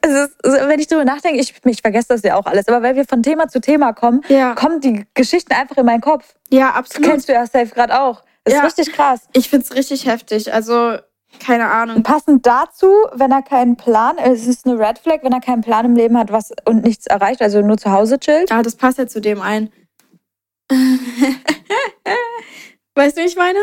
[0.00, 2.66] es ist, also, wenn ich drüber nachdenke, ich, ich vergesse das ja auch alles.
[2.66, 6.00] Aber weil wir von Thema zu Thema kommen, Ja, kommen die Geschichten einfach in meinen
[6.00, 6.34] Kopf.
[6.50, 7.10] ja, Das absolut.
[7.10, 8.24] kennst du ja safe gerade auch.
[8.42, 8.66] Das Ja.
[8.66, 9.20] ist richtig krass.
[9.34, 10.52] Ich find's richtig heftig.
[10.52, 10.96] Also,
[11.44, 12.02] keine Ahnung.
[12.02, 15.84] Passend dazu, wenn er keinen Plan, es ist eine Red Flag, wenn er keinen Plan
[15.84, 18.50] im Leben hat was und nichts erreicht, also nur zu Hause chillt.
[18.50, 19.70] Ja, das passt ja zu dem ein.
[22.94, 23.58] weißt du, wie ich meine?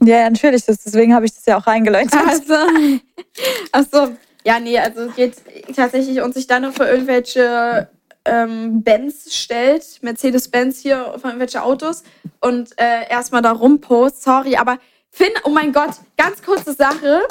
[0.00, 0.64] Ja, ja, natürlich.
[0.66, 2.14] Das, deswegen habe ich das ja auch reingeläutet.
[2.14, 2.54] Also,
[3.72, 4.12] ach so.
[4.44, 5.36] Ja, nee, also es geht
[5.74, 7.88] tatsächlich und sich dann noch für irgendwelche
[8.24, 12.02] ähm, Benz stellt, Mercedes-Benz hier, für irgendwelche Autos
[12.40, 14.22] und äh, erstmal da rumpost.
[14.22, 14.78] Sorry, aber
[15.14, 17.22] Finn, oh mein Gott, ganz kurze Sache.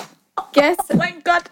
[0.53, 1.43] Gest Oh mein Gott.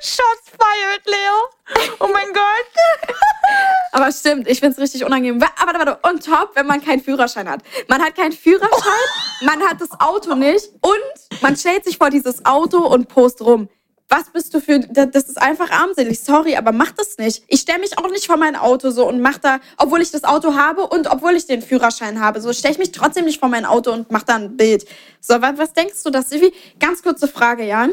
[0.00, 1.92] Shots fired, Leo.
[2.00, 3.14] Oh mein Gott.
[3.92, 5.42] Aber stimmt, ich find's richtig unangenehm.
[5.42, 7.60] Aber warte, warte, on top, wenn man keinen Führerschein hat.
[7.88, 9.08] Man hat keinen Führerschein,
[9.42, 13.68] man hat das Auto nicht und man stellt sich vor dieses Auto und post rum.
[14.08, 14.80] Was bist du für.
[14.80, 16.20] da- Das ist einfach armselig.
[16.20, 17.42] Sorry, aber mach das nicht.
[17.48, 20.24] Ich stelle mich auch nicht vor mein Auto so und mach da, obwohl ich das
[20.24, 23.48] Auto habe und obwohl ich den Führerschein habe, so stelle ich mich trotzdem nicht vor
[23.48, 24.84] mein Auto und mach da ein Bild.
[25.20, 26.54] So, was, was denkst du, das irgendwie?
[26.78, 27.92] Ganz kurze Frage, Jan.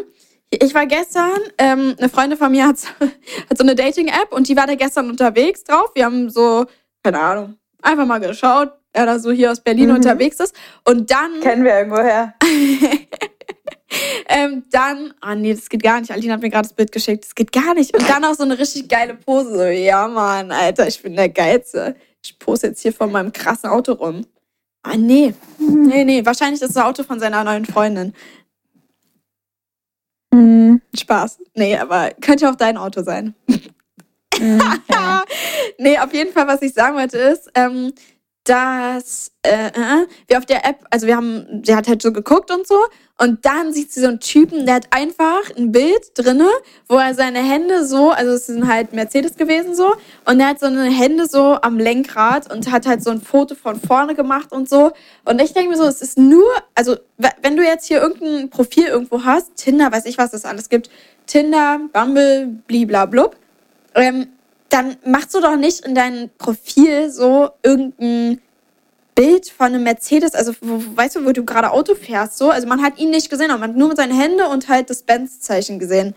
[0.49, 2.87] Ich war gestern, ähm, eine Freundin von mir hat, so-
[3.49, 5.91] hat so eine Dating-App und die war da gestern unterwegs drauf.
[5.95, 6.65] Wir haben so,
[7.03, 9.95] keine Ahnung, einfach mal geschaut, wer da so hier aus Berlin Mhm.
[9.95, 10.53] unterwegs ist.
[10.83, 12.33] Und dann, Kennen wir irgendwoher.
[14.27, 16.11] ähm, dann, ah nee, das geht gar nicht.
[16.11, 17.25] Aline hat mir gerade das Bild geschickt.
[17.25, 17.93] Das geht gar nicht.
[17.95, 19.55] Und dann auch so eine richtig geile Pose.
[19.55, 21.95] So, ja, Mann, Alter, ich bin der Geilste.
[22.23, 24.25] Ich pose jetzt hier vor meinem krassen Auto rum.
[24.83, 25.33] Ah, nee.
[25.59, 26.25] Nee, nee.
[26.25, 28.13] Wahrscheinlich ist das Auto von seiner neuen Freundin.
[30.33, 30.81] Mhm.
[30.97, 31.39] Spaß.
[31.55, 33.35] Nee, aber könnte auch dein Auto sein.
[34.39, 35.23] Mhm, ja.
[35.77, 37.93] nee, auf jeden Fall, was ich sagen wollte, ist, ähm,
[38.43, 42.49] dass äh, äh, wir auf der App, also wir haben, sie hat halt so geguckt
[42.51, 42.77] und so,
[43.21, 46.49] und dann sieht sie so einen Typen, der hat einfach ein Bild drinne,
[46.87, 49.93] wo er seine Hände so, also es sind halt Mercedes gewesen so,
[50.25, 53.53] und er hat so eine Hände so am Lenkrad und hat halt so ein Foto
[53.53, 54.91] von vorne gemacht und so.
[55.23, 56.97] Und ich denke mir so, es ist nur, also
[57.43, 60.89] wenn du jetzt hier irgendein Profil irgendwo hast, Tinder, weiß ich was es alles gibt,
[61.27, 63.35] Tinder, Bumble, bliblablub,
[63.93, 64.29] ähm,
[64.69, 68.41] dann machst du doch nicht in dein Profil so irgendein
[69.21, 72.49] Bild von einem Mercedes, also wo, weißt du, wo du gerade Auto fährst, so.
[72.49, 75.03] Also man hat ihn nicht gesehen, aber man hat nur seine Hände und halt das
[75.03, 76.15] Benz-Zeichen gesehen.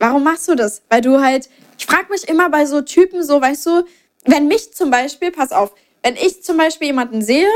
[0.00, 0.82] Warum machst du das?
[0.88, 3.84] Weil du halt, ich frage mich immer bei so Typen so, weißt du,
[4.24, 7.46] wenn mich zum Beispiel, pass auf, wenn ich zum Beispiel jemanden sehe,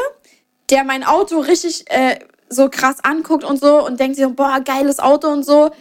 [0.70, 5.00] der mein Auto richtig äh, so krass anguckt und so und denkt sich, boah, geiles
[5.00, 5.72] Auto und so,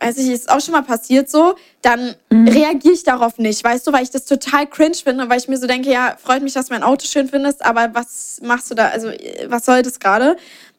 [0.00, 3.92] weiß ich, ist auch schon mal passiert so, dann reagiere ich darauf nicht, weißt du,
[3.92, 6.66] weil ich das total cringe finde, weil ich mir so denke, ja, freut mich, dass
[6.66, 10.00] du mein Auto schön findest, aber was machst du da, also äh, was soll das
[10.00, 10.36] gerade?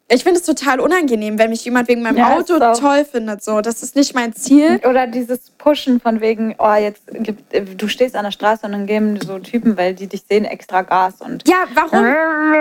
[0.10, 3.60] Ich finde es total unangenehm, wenn mich jemand wegen meinem Ja, Auto toll findet, so,
[3.60, 4.80] das ist nicht mein Ziel.
[4.90, 8.86] Oder dieses Pushen von wegen, oh, jetzt gibt, du stehst an der Straße und dann
[8.86, 11.46] geben so Typen, weil die dich sehen, extra Gas und.
[11.48, 12.06] Ja, warum?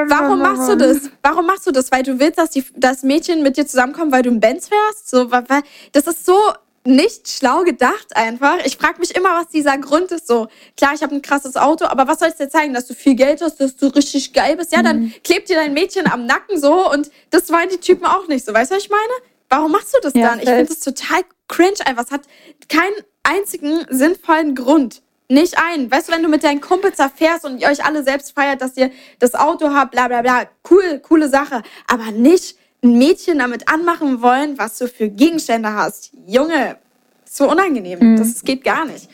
[0.08, 1.02] Warum machst du das?
[1.22, 1.92] Warum machst du das?
[1.92, 5.08] Weil du willst, dass die, das Mädchen mit dir zusammenkommt, weil du ein Benz fährst?
[5.08, 5.44] So, wa-
[5.92, 6.36] das ist so
[6.86, 8.58] nicht schlau gedacht einfach.
[8.64, 10.26] Ich frage mich immer, was dieser Grund ist.
[10.26, 12.94] So, klar, ich habe ein krasses Auto, aber was soll es dir zeigen, dass du
[12.94, 14.72] viel Geld hast, dass du richtig geil bist?
[14.72, 18.28] Ja, dann klebt dir dein Mädchen am Nacken so und das wollen die Typen auch
[18.28, 18.54] nicht so.
[18.54, 19.02] Weißt du, was ich meine?
[19.48, 20.40] Warum machst du das Ja, dann?
[20.40, 22.04] Ich finde das total cringe einfach.
[22.04, 22.22] Es hat
[22.68, 25.02] keinen einzigen sinnvollen Grund.
[25.28, 25.90] Nicht einen.
[25.90, 28.60] Weißt du, wenn du mit deinen Kumpels da fährst und ihr euch alle selbst feiert,
[28.60, 31.62] dass ihr das Auto habt, bla bla bla, cool, coole Sache.
[31.88, 36.12] Aber nicht ein Mädchen damit anmachen wollen, was du für Gegenstände hast.
[36.26, 36.76] Junge,
[37.24, 38.16] so unangenehm.
[38.16, 39.08] Das geht gar nicht.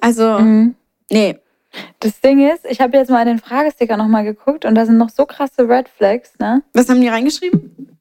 [0.00, 0.38] Also,
[1.10, 1.38] nee.
[2.00, 4.96] Das Ding ist, ich habe jetzt mal in den Fragesticker nochmal geguckt und da sind
[4.96, 6.62] noch so krasse Red Flags, ne?
[6.72, 7.98] Was haben die reingeschrieben?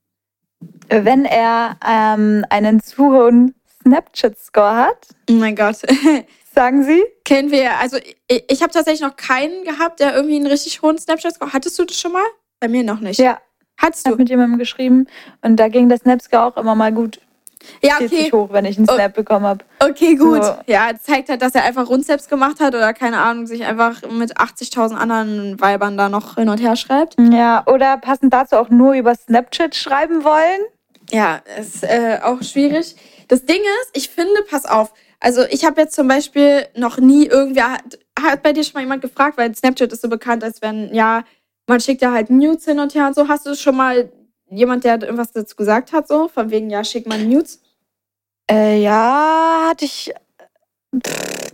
[0.88, 5.78] Wenn er ähm, einen zu hohen Snapchat-Score hat, Oh mein Gott.
[6.56, 7.04] sagen sie.
[7.26, 7.98] Kennen wir, also
[8.28, 11.86] ich, ich habe tatsächlich noch keinen gehabt, der irgendwie einen richtig hohen Snapchat-Score Hattest du
[11.86, 12.26] das schon mal?
[12.60, 13.20] Bei mir noch nicht.
[13.20, 13.40] Ja,
[13.78, 14.16] Hattest du?
[14.16, 15.08] mit jemandem geschrieben
[15.42, 17.20] und da ging der Snap-Score auch immer mal gut
[17.82, 18.32] Ja, 40 okay.
[18.32, 18.94] hoch, wenn ich einen Oh.
[18.94, 19.66] Snap bekommen habe.
[19.80, 20.44] Okay, gut.
[20.44, 20.54] So.
[20.68, 24.02] Ja, das zeigt halt, dass er einfach Rundsteps gemacht hat oder keine Ahnung, sich einfach
[24.10, 27.16] mit 80.000 anderen Weibern da noch hin und her schreibt.
[27.20, 30.62] Ja, oder passend dazu auch nur über Snapchat schreiben wollen.
[31.12, 32.96] Ja, ist äh, auch schwierig.
[33.28, 37.26] Das Ding ist, ich finde, pass auf, also ich habe jetzt zum Beispiel noch nie
[37.26, 40.62] irgendwer, hat, hat bei dir schon mal jemand gefragt, weil Snapchat ist so bekannt, als
[40.62, 41.24] wenn, ja,
[41.68, 43.28] man schickt ja halt Nudes hin und her und so.
[43.28, 44.12] Hast du schon mal
[44.50, 46.28] jemand, der irgendwas dazu gesagt hat, so?
[46.28, 47.62] Von wegen, ja, schick mal Nudes?
[48.50, 50.14] Äh, ja, hatte ich.
[51.06, 51.52] Pff,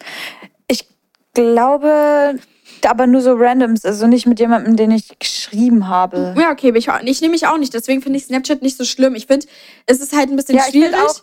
[0.67, 0.88] Ich
[1.34, 2.38] glaube,
[2.86, 6.36] aber nur so randoms, also nicht mit jemandem, den ich geschrieben habe.
[6.38, 7.74] Ja, okay, ich, ich nehme mich auch nicht.
[7.74, 9.15] Deswegen finde ich Snapchat nicht so schlimm.
[9.15, 9.47] Ich finde,
[9.86, 11.21] es ist halt ein bisschen Ja, schwierig, auch-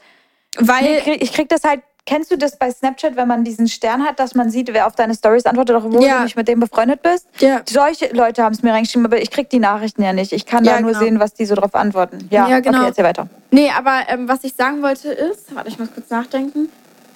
[0.57, 1.01] weil.
[1.03, 1.83] Krieg, ich krieg das halt.
[2.09, 4.95] Kennst du das bei Snapchat, wenn man diesen Stern hat, dass man sieht, wer auf
[4.95, 6.17] deine Stories antwortet, obwohl Ja.
[6.17, 7.27] du nicht mit dem befreundet bist?
[7.39, 7.61] ja.
[7.69, 10.33] Solche Leute haben es mir reingeschrieben, aber ich krieg die Nachrichten ja nicht.
[10.33, 11.03] Ich kann Ja, da nur genau.
[11.05, 12.27] sehen, was die so drauf antworten.
[12.31, 12.79] Ja, Ja, genau.
[12.79, 13.29] okay, erzähl weiter.
[13.51, 16.71] Nee, aber ähm, was ich sagen wollte ist, warte, ich muss kurz nachdenken,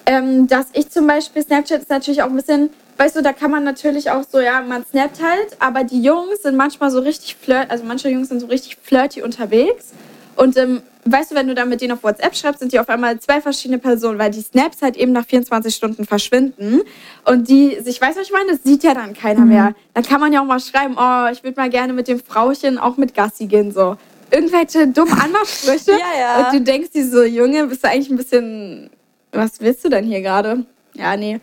[0.05, 3.49] ähm, dass ich zum Beispiel, Snapchat ist natürlich auch ein bisschen, weißt du, da kann
[3.49, 7.35] man natürlich auch so, ja, man snappt halt, aber die Jungs sind manchmal so richtig
[7.37, 9.87] flirt, also manche Jungs sind so richtig flirty unterwegs.
[10.35, 12.89] Und ähm, weißt du, wenn du dann mit denen auf WhatsApp schreibst, sind die auf
[12.89, 16.81] einmal zwei verschiedene Personen, weil die Snaps halt eben nach 24 Stunden verschwinden.
[17.25, 18.51] Und die sich, weißt du, was ich meine?
[18.51, 19.75] Das sieht ja dann keiner mehr.
[19.93, 22.77] Dann kann man ja auch mal schreiben, oh, ich würde mal gerne mit dem Frauchen
[22.77, 23.97] auch mit Gassi gehen, so.
[24.31, 25.91] Irgendwelche dummen Anmachsprüche.
[25.99, 26.47] Ja, ja.
[26.47, 28.89] Und du denkst dir so, Junge, bist du eigentlich ein bisschen,
[29.31, 30.65] was willst du denn hier gerade?
[30.93, 31.39] Ja, nee.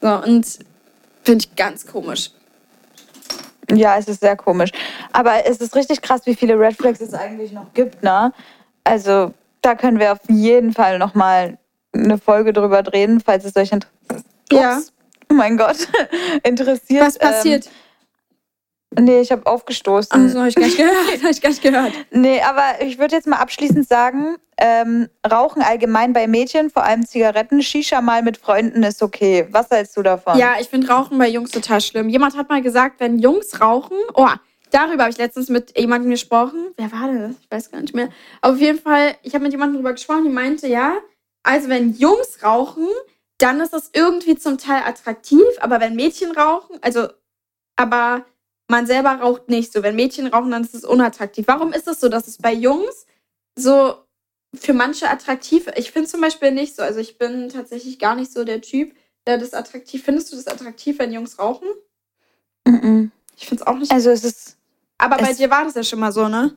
[0.00, 0.46] So, und
[1.22, 2.30] finde ich ganz komisch.
[3.72, 4.70] Ja, es ist sehr komisch.
[5.12, 8.32] Aber es ist richtig krass, wie viele Red Flags es eigentlich noch gibt, ne?
[8.84, 11.58] Also, da können wir auf jeden Fall nochmal
[11.92, 14.24] eine Folge drüber drehen, falls es euch interessiert.
[14.52, 14.80] Ja.
[15.30, 15.88] Oh mein Gott,
[16.42, 17.06] interessiert.
[17.06, 17.68] Was passiert?
[18.96, 20.10] Ähm, nee, ich habe aufgestoßen.
[20.12, 20.96] Ach so, habe ich gar nicht gehört.
[21.22, 21.92] Habe ich gar nicht gehört.
[22.10, 27.06] Nee, aber ich würde jetzt mal abschließend sagen, ähm, Rauchen allgemein bei Mädchen, vor allem
[27.06, 29.46] Zigaretten, Shisha mal mit Freunden ist okay.
[29.50, 30.36] Was hältst du davon?
[30.36, 32.08] Ja, ich finde Rauchen bei Jungs total schlimm.
[32.08, 34.28] Jemand hat mal gesagt, wenn Jungs rauchen, oh,
[34.70, 36.72] darüber habe ich letztens mit jemandem gesprochen.
[36.76, 37.36] Wer war das?
[37.40, 38.08] Ich weiß gar nicht mehr.
[38.40, 40.98] Aber auf jeden Fall, ich habe mit jemandem darüber gesprochen, die meinte, ja,
[41.42, 42.86] also wenn Jungs rauchen,
[43.38, 47.08] dann ist das irgendwie zum Teil attraktiv, aber wenn Mädchen rauchen, also,
[47.76, 48.26] aber
[48.70, 49.82] man selber raucht nicht so.
[49.82, 51.46] Wenn Mädchen rauchen, dann ist es unattraktiv.
[51.48, 53.06] Warum ist es so, dass es bei Jungs
[53.56, 53.96] so
[54.54, 55.78] für manche attraktiv ist?
[55.78, 56.82] Ich finde zum Beispiel nicht so.
[56.82, 58.94] Also ich bin tatsächlich gar nicht so der Typ,
[59.26, 60.04] der das attraktiv.
[60.04, 61.68] Findest du das attraktiv, wenn Jungs rauchen?
[62.64, 63.10] Mm -mm.
[63.36, 63.90] Ich finde es auch nicht.
[63.90, 64.56] Also es ist.
[65.00, 66.52] Aber bei es- dir war das ja schon mal so, ne?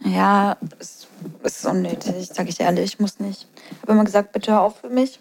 [0.00, 1.06] Ja, es
[1.42, 2.84] ist unnötig, sage ich ehrlich.
[2.84, 3.46] Ich muss nicht.
[3.72, 5.18] Ich habe immer gesagt, bitte hör auf für mich.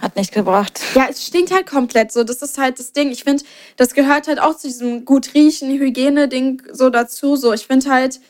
[0.00, 0.80] Hat nicht gebracht.
[0.94, 2.24] Ja, es stinkt halt komplett so.
[2.24, 3.10] Das ist halt das Ding.
[3.10, 3.44] Ich finde,
[3.76, 7.36] das gehört halt auch zu diesem gut riechen, Hygiene-Ding so dazu.
[7.36, 8.20] So, ich finde halt,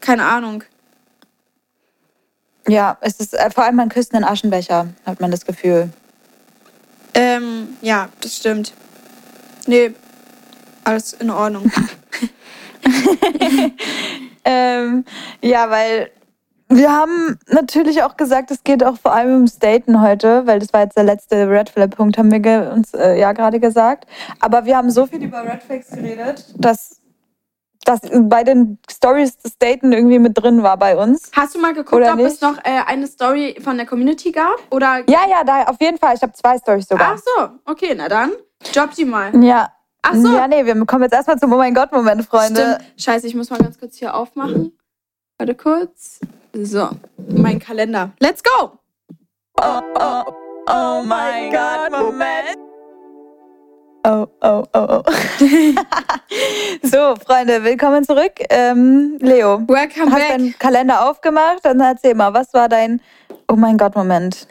[0.00, 0.64] keine Ahnung.
[2.66, 5.90] Ja, es ist äh, vor allem man küsst einen Aschenbecher, hat man das Gefühl.
[7.14, 8.72] Ähm, ja, das stimmt.
[9.66, 9.94] Nee,
[10.84, 11.70] alles in Ordnung.
[14.48, 15.04] Ähm,
[15.42, 16.10] ja, weil
[16.70, 20.72] wir haben natürlich auch gesagt, es geht auch vor allem ums Daten heute, weil das
[20.72, 24.06] war jetzt der letzte Red Flag Punkt, haben wir uns äh, ja gerade gesagt.
[24.40, 27.00] Aber wir haben so viel über Red Flags geredet, dass,
[27.84, 31.30] dass bei den Stories das Daten irgendwie mit drin war bei uns.
[31.36, 32.42] Hast du mal geguckt, Oder ob es nicht?
[32.42, 34.56] noch äh, eine Story von der Community gab?
[34.70, 35.02] Oder.
[35.08, 36.14] Ja, ja, da auf jeden Fall.
[36.14, 37.16] Ich habe zwei Stories sogar.
[37.16, 38.32] Ach so, okay, na dann.
[38.72, 39.34] Drop die mal.
[39.44, 39.68] Ja.
[40.02, 40.34] Ach so.
[40.34, 42.78] Ja, nee, wir kommen jetzt erstmal zum Oh mein Gott-Moment, Freunde.
[42.80, 43.00] Stimmt.
[43.02, 44.72] Scheiße, ich muss mal ganz kurz hier aufmachen.
[45.38, 46.20] Warte kurz.
[46.54, 46.90] So,
[47.28, 48.12] mein Kalender.
[48.20, 48.78] Let's go!
[49.60, 50.24] Oh, oh,
[50.66, 52.56] oh mein Gott, Moment.
[54.04, 55.02] Oh, oh, oh, oh.
[56.82, 58.32] so, Freunde, willkommen zurück.
[58.48, 60.28] Ähm, Leo, Welcome hast back.
[60.30, 61.58] deinen Kalender aufgemacht?
[61.64, 63.00] Dann erzähl mal, was war dein
[63.48, 64.46] Oh mein Gott-Moment?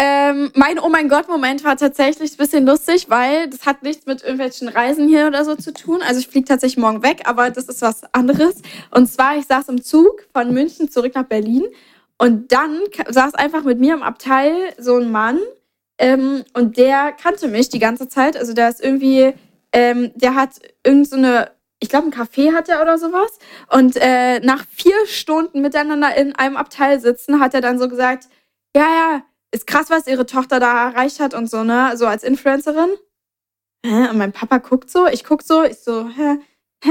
[0.00, 4.22] Ähm, mein Oh mein Gott-Moment war tatsächlich ein bisschen lustig, weil das hat nichts mit
[4.22, 6.02] irgendwelchen Reisen hier oder so zu tun.
[6.06, 8.62] Also ich fliege tatsächlich morgen weg, aber das ist was anderes.
[8.92, 11.64] Und zwar, ich saß im Zug von München zurück nach Berlin
[12.16, 12.78] und dann
[13.08, 15.40] saß einfach mit mir im Abteil so ein Mann
[15.98, 18.36] ähm, und der kannte mich die ganze Zeit.
[18.36, 19.34] Also der ist irgendwie,
[19.72, 23.36] ähm, der hat irgend so eine, ich glaube ein Café hat er oder sowas.
[23.72, 28.28] Und äh, nach vier Stunden miteinander in einem Abteil sitzen, hat er dann so gesagt,
[28.76, 31.96] ja, ja, ist krass, was ihre Tochter da erreicht hat und so, ne?
[31.96, 32.90] So als Influencerin.
[33.84, 34.08] Hä?
[34.10, 36.38] Und mein Papa guckt so, ich guck so, ich so, hä?
[36.84, 36.90] Hä?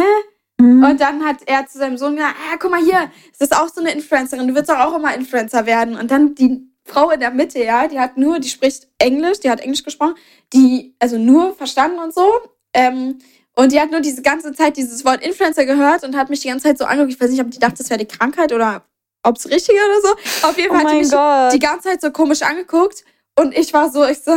[0.59, 0.83] Hm?
[0.83, 3.69] Und dann hat er zu seinem Sohn gesagt, ah, guck mal hier, es ist auch
[3.69, 5.95] so eine Influencerin, du willst doch auch immer Influencer werden.
[5.95, 9.51] Und dann die Frau in der Mitte, ja, die hat nur, die spricht Englisch, die
[9.51, 10.15] hat Englisch gesprochen,
[10.53, 12.27] die, also nur verstanden und so.
[12.73, 13.19] Ähm,
[13.55, 16.47] und die hat nur diese ganze Zeit dieses Wort Influencer gehört und hat mich die
[16.47, 17.13] ganze Zeit so angeguckt.
[17.15, 18.86] Ich weiß nicht, ob die dachte, das wäre die Krankheit oder
[19.27, 20.47] ob es richtig oder so.
[20.47, 21.53] Auf jeden Oh Fall hat die mich Gott.
[21.53, 23.03] die ganze Zeit so komisch angeguckt
[23.39, 24.31] und ich war so, ich so,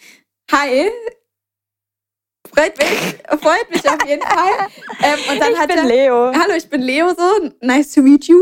[0.52, 0.90] hi.
[2.54, 4.68] Freut mich, freut mich auf jeden Fall.
[5.02, 6.32] Ähm, und dann ich hat bin er, Leo.
[6.32, 8.40] hallo, ich bin Leo so, nice to meet you.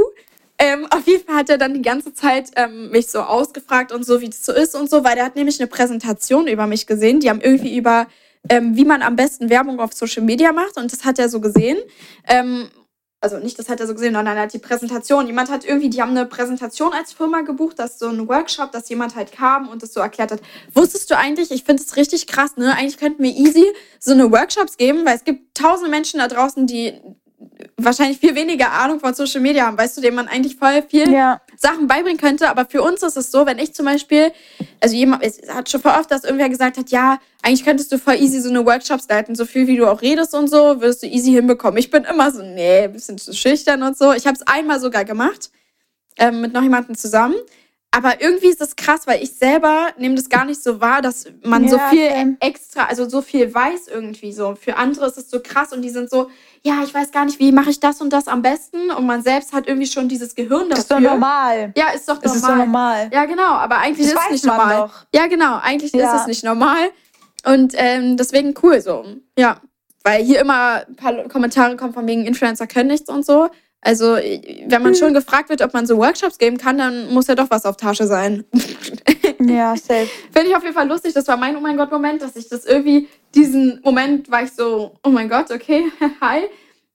[0.59, 4.05] Ähm, auf jeden Fall hat er dann die ganze Zeit ähm, mich so ausgefragt und
[4.07, 6.87] so, wie das so ist und so, weil der hat nämlich eine Präsentation über mich
[6.87, 7.19] gesehen.
[7.19, 8.07] Die haben irgendwie über,
[8.49, 11.41] ähm, wie man am besten Werbung auf Social Media macht und das hat er so
[11.41, 11.79] gesehen.
[13.25, 15.27] Also nicht, das hat er so gesehen, sondern er hat die Präsentation.
[15.27, 18.71] Jemand hat irgendwie, die haben eine Präsentation als Firma gebucht, das ist so ein Workshop,
[18.71, 20.43] dass jemand halt kam und das so erklärt hat.
[20.75, 22.77] Wusstest du eigentlich, ich finde es richtig krass, ne?
[22.77, 23.65] Eigentlich könnten wir easy
[23.99, 27.01] so eine Workshops geben, weil es gibt tausende Menschen da draußen, die
[27.77, 31.11] wahrscheinlich viel weniger Ahnung von Social Media haben, weißt du, denen man eigentlich voll viel
[31.13, 31.41] Ja.
[31.57, 32.49] Sachen beibringen könnte.
[32.49, 34.33] Aber für uns ist es so, wenn ich zum Beispiel,
[34.81, 37.99] also jemand, es hat schon voll oft, dass irgendwer gesagt hat, ja, eigentlich könntest du
[37.99, 41.03] voll easy so eine Workshops leiten, so viel wie du auch redest und so, würdest
[41.03, 41.79] du easy hinbekommen.
[41.79, 44.13] Ich bin immer so, nee, ein bisschen zu schüchtern und so.
[44.13, 45.51] Ich habe es einmal sogar gemacht,
[46.19, 47.37] ähm, mit noch jemandem zusammen.
[47.97, 51.27] Aber irgendwie ist es krass, weil ich selber nehme das gar nicht so wahr, dass
[51.45, 52.37] man so Ja, viel same.
[52.41, 54.57] extra, also so viel weiß irgendwie so.
[54.57, 56.29] Für andere ist es so krass und die sind so,
[56.67, 58.91] ja, ich weiß gar nicht, wie mache ich das und das am besten.
[58.91, 60.99] Und man selbst hat irgendwie schon dieses Gehirn Das dafür.
[60.99, 61.73] ist doch normal.
[61.77, 62.23] Ja, ist doch normal.
[62.25, 63.11] Das ist so normal.
[63.13, 64.77] Ja, genau, aber eigentlich Das ist es nicht normal.
[64.89, 64.95] doch.
[65.15, 66.15] Ja, genau, eigentlich Ja.
[66.15, 66.91] ist es nicht normal.
[67.47, 69.05] Und ähm, deswegen cool so.
[69.39, 69.59] Ja,
[70.03, 73.49] weil hier immer ein paar Kommentare kommen von wegen Influencer können nichts und so.
[73.83, 74.95] Also, wenn man Hm.
[74.95, 77.77] schon gefragt wird, ob man so Workshops geben kann, dann muss ja doch was auf
[77.77, 78.45] Tasche sein.
[79.41, 80.09] Ja, safe.
[80.33, 81.13] Finde ich auf jeden Fall lustig.
[81.13, 84.95] Das war mein Oh mein Gott-Moment, dass ich das irgendwie, diesen Moment war ich so,
[85.03, 85.85] oh mein Gott, okay,
[86.21, 86.43] hi.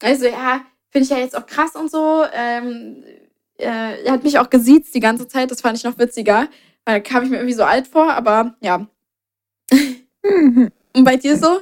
[0.02, 2.24] Also, ja, finde ich ja jetzt auch krass und so.
[2.34, 3.04] Ähm,
[3.58, 6.48] äh, er hat mich auch gesiezt die ganze Zeit, das fand ich noch witziger.
[6.86, 8.88] Weil da kam ich mir irgendwie so alt vor, aber ja.
[10.22, 11.60] Und bei dir so?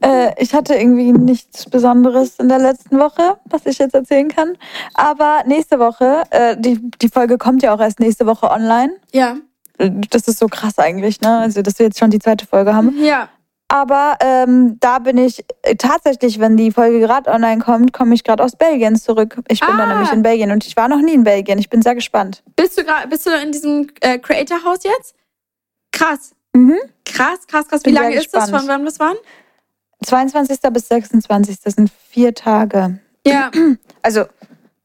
[0.00, 4.56] Äh, ich hatte irgendwie nichts Besonderes in der letzten Woche, was ich jetzt erzählen kann.
[4.94, 8.92] Aber nächste Woche, äh, die, die Folge kommt ja auch erst nächste Woche online.
[9.12, 9.36] Ja.
[9.78, 11.38] Das ist so krass eigentlich, ne?
[11.38, 12.96] Also, dass wir jetzt schon die zweite Folge haben.
[13.02, 13.28] Ja.
[13.74, 18.22] Aber ähm, da bin ich äh, tatsächlich, wenn die Folge gerade online kommt, komme ich
[18.22, 19.36] gerade aus Belgien zurück.
[19.48, 19.76] Ich bin Ah.
[19.78, 21.58] dann nämlich in Belgien und ich war noch nie in Belgien.
[21.58, 22.44] Ich bin sehr gespannt.
[22.54, 25.16] Bist du gerade, bist du in diesem äh, Creator House jetzt?
[25.90, 26.36] Krass.
[26.52, 26.76] Mhm.
[27.04, 27.80] Krass, krass, krass.
[27.80, 28.44] Wie Bin lange ist das?
[28.44, 28.60] gespannt.
[28.62, 29.16] Von wann bis wann?
[30.04, 30.60] 22.
[30.72, 31.60] bis 26.
[31.64, 33.00] Das sind vier Tage.
[33.26, 33.50] Ja.
[34.02, 34.26] Also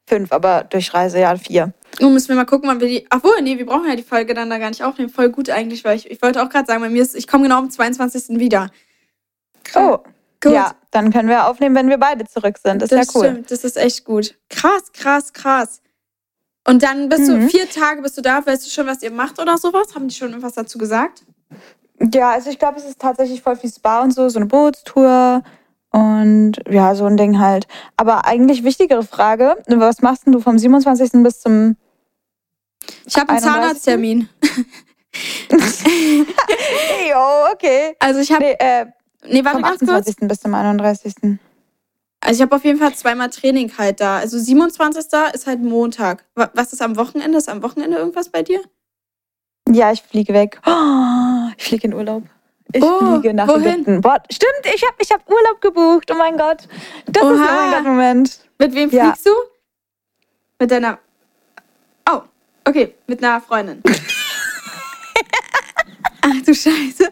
[0.10, 1.74] fünf, aber durch Reise ja vier.
[2.01, 3.05] Nun müssen wir mal gucken, wann wir die.
[3.10, 5.10] Ach wohl, nee, wir brauchen ja die Folge dann da gar nicht aufnehmen.
[5.10, 7.43] Voll gut eigentlich, weil ich, ich wollte auch gerade sagen, bei mir ist, ich komme
[7.43, 8.39] genau am 22.
[8.39, 8.70] wieder.
[9.76, 9.99] Oh,
[10.41, 10.53] Gut.
[10.53, 12.82] ja, dann können wir aufnehmen, wenn wir beide zurück sind.
[12.82, 13.28] Das ist ja cool.
[13.30, 14.36] stimmt, das ist echt gut.
[14.49, 15.82] Krass, krass, krass.
[16.68, 17.49] Und dann bist du Mhm.
[17.49, 19.95] vier Tage bist du da, weißt du schon, was ihr macht oder sowas?
[19.95, 21.24] Haben die schon irgendwas dazu gesagt?
[22.14, 25.43] Ja, also ich glaube, es ist tatsächlich voll viel Spa und so, so eine Bootstour
[25.92, 27.68] und ja, so ein Ding halt.
[27.98, 31.24] Aber eigentlich wichtigere Frage, was machst denn du vom 27.
[31.24, 31.76] bis zum...
[33.06, 33.44] Ich habe einen 31..
[33.44, 34.30] Zahnarzttermin.
[35.52, 37.96] Hey, oh, okay.
[38.00, 38.86] Also ich habe, Nee, äh,
[39.28, 39.90] nee, warte vom ganz kurz.
[39.90, 40.28] 28.
[40.28, 41.14] bis zum 31.
[42.22, 44.18] Also ich habe auf jeden Fall zweimal Training halt da.
[44.18, 45.06] Also 27.
[45.34, 46.26] ist halt Montag.
[46.36, 47.38] Wa- Was ist am Wochenende?
[47.38, 48.62] Ist am Wochenende irgendwas bei dir?
[49.68, 50.60] Ja, ich fliege weg.
[50.66, 52.24] Oh, ich fliege in Urlaub.
[52.72, 53.65] Ich Oh, fliege nach wohin?
[53.65, 54.01] Ägypten.
[54.01, 56.09] Boah, stimmt, ich habe ich hab Urlaub gebucht.
[56.11, 56.67] Oh mein Gott.
[57.07, 57.34] Das ist Oha.
[57.34, 58.39] oh mein Gott, Moment.
[58.59, 59.05] Mit wem Ja.
[59.05, 59.32] fliegst du?
[60.59, 60.99] Mit deiner.
[62.11, 62.22] Oh,
[62.65, 63.82] okay, mit einer Freundin.
[66.22, 67.09] Ach du Scheiße.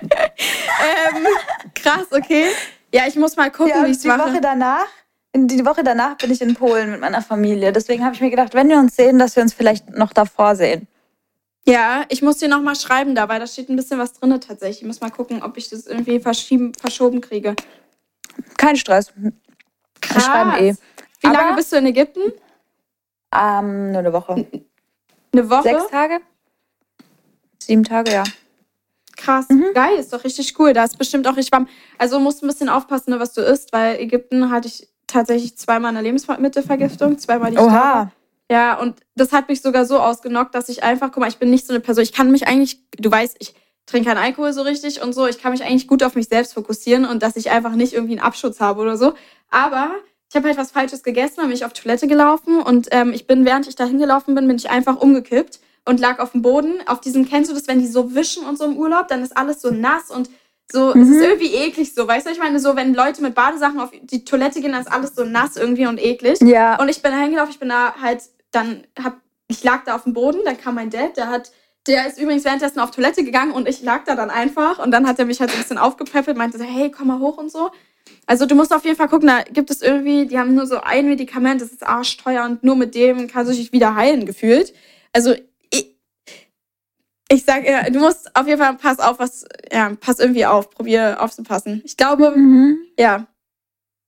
[0.00, 1.26] ähm,
[1.74, 2.46] krass, okay.
[2.94, 4.30] Ja, ich muss mal gucken, Ja, wie ich es die mache.
[4.32, 4.86] Woche danach,
[5.32, 7.72] in die Woche danach bin ich in Polen mit meiner Familie.
[7.72, 10.56] Deswegen habe ich mir gedacht, wenn wir uns sehen, dass wir uns vielleicht noch davor
[10.56, 10.86] sehen.
[11.68, 14.80] Ja, ich muss dir nochmal schreiben da, weil da steht ein bisschen was drin tatsächlich.
[14.80, 17.54] Ich muss mal gucken, ob ich das irgendwie verschieben, verschoben kriege.
[18.56, 19.12] Kein Stress.
[19.16, 20.74] Wir schreiben eh.
[21.20, 22.32] Wie Aber- lange bist du in Ägypten?
[23.34, 24.46] Ähm, nur eine Woche.
[25.32, 25.62] Eine Woche?
[25.64, 26.20] Sechs Tage?
[27.58, 28.24] Sieben Tage, ja.
[29.18, 29.66] Krass, Mhm.
[29.74, 30.72] geil, ist doch richtig cool.
[30.72, 31.68] Da ist bestimmt auch richtig warm.
[31.98, 35.90] Also musst ein bisschen aufpassen, ne, was du isst, weil Ägypten hatte ich tatsächlich zweimal
[35.90, 37.58] eine Lebensmittelvergiftung, zweimal die.
[37.58, 38.10] Oha.
[38.50, 41.50] Ja, und das hat mich sogar so ausgenockt, dass ich einfach, guck mal, ich bin
[41.50, 44.62] nicht so eine Person, ich kann mich eigentlich, du weißt, ich trinke keinen Alkohol so
[44.62, 47.50] richtig und so, ich kann mich eigentlich gut auf mich selbst fokussieren und dass ich
[47.50, 49.14] einfach nicht irgendwie einen Abschutz habe oder so.
[49.50, 49.90] Aber
[50.30, 53.26] ich habe halt was Falsches gegessen, dann bin ich auf Toilette gelaufen und ähm, ich
[53.26, 56.80] bin, während ich da hingelaufen bin, bin ich einfach umgekippt und lag auf dem Boden.
[56.86, 59.36] Auf diesem, kennst du das, wenn die so wischen und so im Urlaub, dann ist
[59.36, 60.28] alles so nass und
[60.70, 61.12] so, es Mhm.
[61.14, 64.24] ist irgendwie eklig so, weißt du, ich meine, so, wenn Leute mit Badesachen auf die
[64.26, 66.38] Toilette gehen, dann ist alles so nass irgendwie und eklig.
[66.42, 66.78] Ja.
[66.78, 68.20] Und ich bin da hingelaufen, ich bin da halt,
[68.50, 71.52] dann hab, ich lag da auf dem Boden, dann kam mein Dad, der hat,
[71.86, 75.06] der ist übrigens währenddessen auf Toilette gegangen und ich lag da dann einfach und dann
[75.06, 77.50] hat er mich halt so ein bisschen aufgepäppelt, meinte so, hey, komm mal hoch und
[77.50, 77.70] so.
[78.26, 80.80] Also du musst auf jeden Fall gucken, da gibt es irgendwie, die haben nur so
[80.80, 84.72] ein Medikament, das ist arschteuer und nur mit dem kannst du dich wieder heilen gefühlt.
[85.12, 85.34] Also
[85.70, 85.96] ich,
[87.30, 90.70] ich sag, ja, du musst auf jeden Fall, pass auf, was, ja, pass irgendwie auf,
[90.70, 91.82] probier aufzupassen.
[91.84, 92.78] Ich glaube, Mhm.
[92.98, 93.26] ja.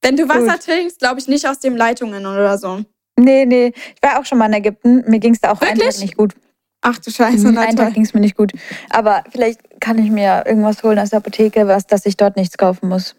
[0.03, 0.63] Wenn du Wasser Gut.
[0.63, 2.83] trinkst, glaube ich nicht aus den Leitungen oder so.
[3.21, 3.73] Nee, nee.
[3.95, 5.05] Ich war auch schon mal in Ägypten.
[5.09, 5.95] Mir ging es da auch einen Wirklich?
[5.97, 6.35] Tag nicht gut.
[6.83, 7.77] Ach du Scheiße, Mhm, einen.
[7.77, 8.53] Tag ging es mir nicht gut.
[8.89, 12.57] Aber vielleicht kann ich mir irgendwas holen aus der Apotheke, was, dass ich dort nichts
[12.57, 13.15] kaufen muss.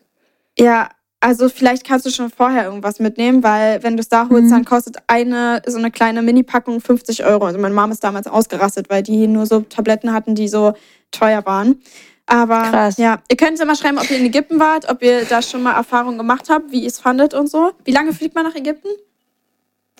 [0.57, 0.89] Ja,
[1.19, 4.49] also vielleicht kannst du schon vorher irgendwas mitnehmen, weil wenn du es da holst, Mhm.
[4.49, 7.45] dann kostet eine, so eine kleine Mini-Packung 50 Euro.
[7.45, 10.73] Also meine Mom ist damals ausgerastet, weil die nur so Tabletten hatten, die so
[11.11, 11.79] teuer waren.
[12.25, 12.97] Aber Krass.
[12.97, 15.61] ja, ihr könnt ja mal schreiben, ob ihr in Ägypten wart, ob ihr da schon
[15.61, 17.71] mal Erfahrungen gemacht habt, wie ihr es fandet und so.
[17.83, 18.87] Wie lange fliegt man nach Ägypten?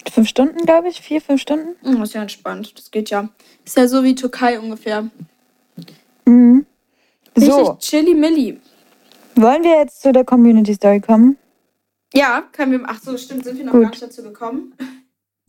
[0.10, 1.02] Fünf Stunden, glaube ich.
[1.02, 1.76] Vier, fünf Stunden.
[1.84, 3.30] Hm, ist ja entspannt, das geht ja.
[3.66, 5.10] Ist ja so wie Türkei ungefähr.
[6.26, 6.66] Mhm.
[7.36, 8.60] So, Richtig chilly-milli.
[9.36, 11.38] wollen wir jetzt zu der Community Story kommen?
[12.14, 12.82] Ja, können wir.
[12.86, 13.84] Ach so, stimmt, sind wir noch Gut.
[13.84, 14.74] gar nicht dazu gekommen.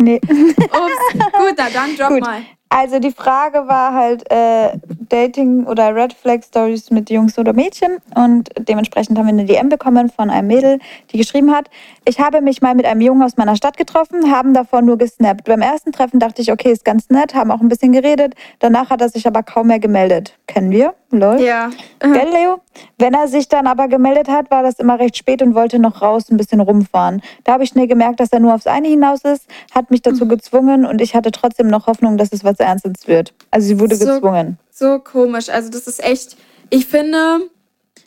[0.00, 0.20] Nee.
[0.28, 2.20] Ups, gut, na dann drop Gut.
[2.20, 2.42] mal.
[2.74, 4.70] Also die Frage war halt äh,
[5.10, 9.68] Dating oder Red Flag Stories mit Jungs oder Mädchen und dementsprechend haben wir eine DM
[9.68, 10.78] bekommen von einem Mädel,
[11.12, 11.68] die geschrieben hat,
[12.06, 15.44] ich habe mich mal mit einem Jungen aus meiner Stadt getroffen, haben davor nur gesnappt.
[15.44, 18.88] Beim ersten Treffen dachte ich, okay, ist ganz nett, haben auch ein bisschen geredet, danach
[18.88, 20.38] hat er sich aber kaum mehr gemeldet.
[20.46, 20.94] Kennen wir?
[21.10, 21.42] Lol.
[21.42, 21.70] Ja.
[22.00, 22.62] Gell, Leo?
[22.96, 26.00] Wenn er sich dann aber gemeldet hat, war das immer recht spät und wollte noch
[26.00, 27.20] raus ein bisschen rumfahren.
[27.44, 30.26] Da habe ich schnell gemerkt, dass er nur aufs eine hinaus ist, hat mich dazu
[30.26, 33.34] gezwungen und ich hatte trotzdem noch Hoffnung, dass es was Ernstes wird.
[33.50, 34.58] Also sie wurde So- gezwungen.
[34.70, 35.48] So komisch.
[35.50, 36.36] Also, das ist echt.
[36.70, 37.40] Ich finde,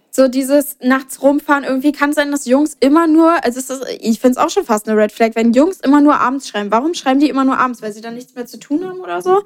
[0.09, 3.43] so dieses nachts rumfahren, irgendwie kann es sein, dass Jungs immer nur.
[3.43, 6.15] Also, ist, ich finde es auch schon fast eine Red Flag, wenn Jungs immer nur
[6.19, 6.71] abends schreiben.
[6.71, 7.81] Warum schreiben die immer nur abends?
[7.81, 9.43] Weil sie dann nichts mehr zu tun haben oder so?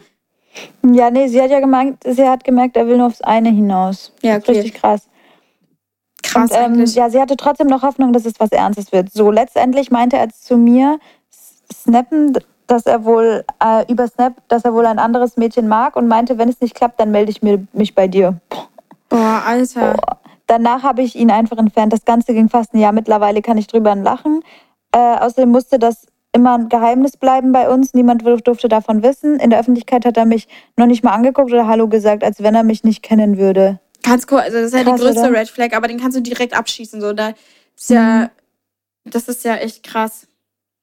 [0.83, 4.11] Ja, nee, sie hat ja gemerkt, sie hat gemerkt, er will nur aufs eine hinaus.
[4.23, 5.01] Ja, Das ist Richtig krass.
[6.23, 9.11] Krass und, ähm, ja, sie hatte trotzdem noch Hoffnung, dass es was Ernstes wird.
[9.11, 10.99] So, letztendlich meinte er zu mir,
[11.73, 12.37] snappen,
[12.69, 16.37] dass er wohl äh, über Snap, dass er wohl ein anderes Mädchen mag und meinte,
[16.37, 18.39] wenn es nicht klappt, dann melde ich mir, mich bei dir.
[19.09, 19.93] Boah, Alter.
[19.95, 21.93] Boah, Danach habe ich ihn einfach entfernt.
[21.93, 22.91] Das Ganze ging fast ein Jahr.
[22.91, 24.43] Mittlerweile kann ich drüber lachen.
[24.91, 27.93] Äh, außerdem musste das immer ein Geheimnis bleiben bei uns.
[27.93, 29.39] Niemand durfte davon wissen.
[29.39, 30.47] In der Öffentlichkeit hat er mich
[30.77, 33.79] noch nicht mal angeguckt oder Hallo gesagt, als wenn er mich nicht kennen würde.
[34.03, 34.39] Ganz cool.
[34.39, 35.39] Also das ist ja Krass, die größte oder?
[35.39, 37.01] Red Flag, aber den kannst du direkt abschießen.
[37.01, 37.33] So, da
[37.75, 38.29] ist ja, Mhm.
[39.11, 40.27] das ist ja echt krass.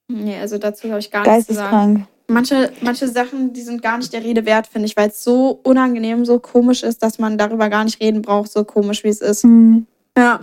[0.09, 2.07] Nee, also dazu habe ich gar nichts zu sagen.
[2.29, 5.61] Manche, manche Sachen, die sind gar nicht der Rede wert, finde ich, weil es so
[5.63, 9.21] unangenehm, so komisch ist, dass man darüber gar nicht reden braucht, so komisch wie es
[9.21, 9.45] ist.
[9.45, 9.87] Mhm.
[10.17, 10.41] Ja.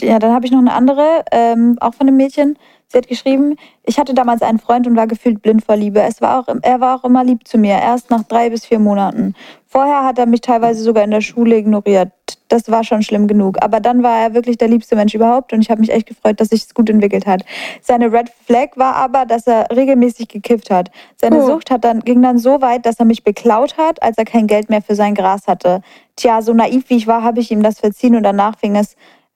[0.00, 2.58] Ja, dann habe ich noch eine andere, ähm, auch von einem Mädchen.
[2.94, 6.00] Sie hat geschrieben, ich hatte damals einen Freund und war gefühlt blind vor Liebe.
[6.00, 8.78] Es war auch, er war auch immer lieb zu mir, erst nach drei bis vier
[8.78, 9.34] Monaten.
[9.66, 12.12] Vorher hat er mich teilweise sogar in der Schule ignoriert.
[12.46, 13.56] Das war schon schlimm genug.
[13.60, 16.40] Aber dann war er wirklich der liebste Mensch überhaupt und ich habe mich echt gefreut,
[16.40, 17.44] dass sich es gut entwickelt hat.
[17.82, 20.92] Seine Red Flag war aber, dass er regelmäßig gekifft hat.
[21.20, 21.46] Seine Oh.
[21.48, 24.46] Sucht hat dann, ging dann so weit, dass er mich beklaut hat, als er kein
[24.46, 25.80] Geld mehr für sein Gras hatte.
[26.14, 28.94] Tja, so naiv wie ich war, habe ich ihm das verziehen und danach fing es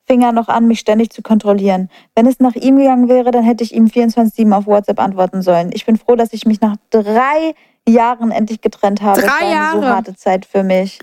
[0.08, 1.90] fing er noch an, mich ständig zu kontrollieren.
[2.14, 5.70] Wenn es nach ihm gegangen wäre, dann hätte ich ihm 24-7 auf WhatsApp antworten sollen.
[5.72, 7.54] Ich bin froh, dass ich mich nach drei
[7.88, 9.20] Jahren endlich getrennt habe.
[9.20, 9.96] Drei es war eine so Jahre?
[9.96, 10.98] harte Zeit für mich.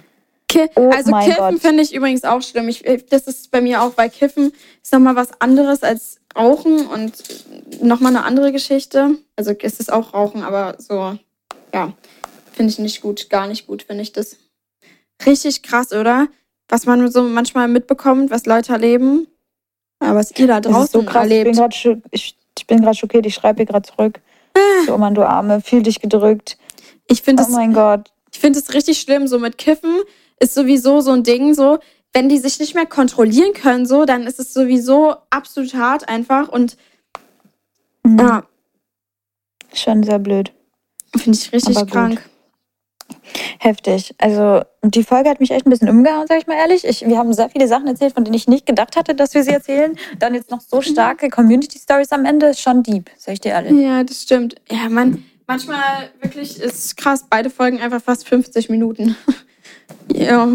[0.47, 2.67] Ki Oh also Kiffen finde ich übrigens auch schlimm.
[2.67, 4.51] Ich, das ist bei mir auch, weil Kiffen
[4.81, 7.23] ist nochmal was anderes als Rauchen und
[7.81, 9.17] nochmal eine andere Geschichte.
[9.35, 11.17] Also es ist auch Rauchen, aber so,
[11.73, 11.93] ja,
[12.53, 14.37] finde ich nicht gut, gar nicht gut, finde ich das.
[15.25, 16.27] Richtig krass, oder?
[16.69, 19.27] Was man so manchmal mitbekommt, was Leute erleben.
[19.99, 21.25] Aber was ihr da Das draußen so krass.
[21.25, 21.55] Ich bin erlebt.
[21.57, 23.25] gerade ich, ich bin schockiert.
[23.25, 24.19] Ich schreibe hier gerade zurück.
[24.55, 24.85] Ah.
[24.85, 26.57] So, oh Mann, du Arme, fühl dich gedrückt.
[27.07, 28.11] Ich finde Oh es mein Gott.
[28.31, 29.95] Ich finde es richtig schlimm, so mit Kiffen
[30.39, 31.79] ist sowieso so ein Ding, so,
[32.13, 36.49] wenn die sich nicht mehr kontrollieren können, so, dann ist es sowieso absolut hart einfach
[36.49, 36.75] und
[38.03, 38.19] Mhm.
[38.19, 38.43] ja,
[39.73, 40.51] Schon sehr blöd.
[41.17, 42.19] finde ich richtig Aber gut.
[43.65, 44.13] Heftig.
[44.19, 46.85] Also die Folge hat mich echt ein bisschen umgehauen, sag ich mal ehrlich.
[46.85, 49.43] Ich, wir haben sehr viele Sachen erzählt, von denen ich nicht gedacht hatte, dass wir
[49.43, 49.97] sie erzählen.
[50.19, 53.71] Dann jetzt noch so starke Community-Stories am Ende, ist schon deep, sag ich dir ehrlich.
[53.71, 54.53] Ja, das stimmt.
[54.69, 59.17] Ja, man, manchmal wirklich ist krass, beide Folgen einfach fast 50 Minuten.
[60.13, 60.45] ja,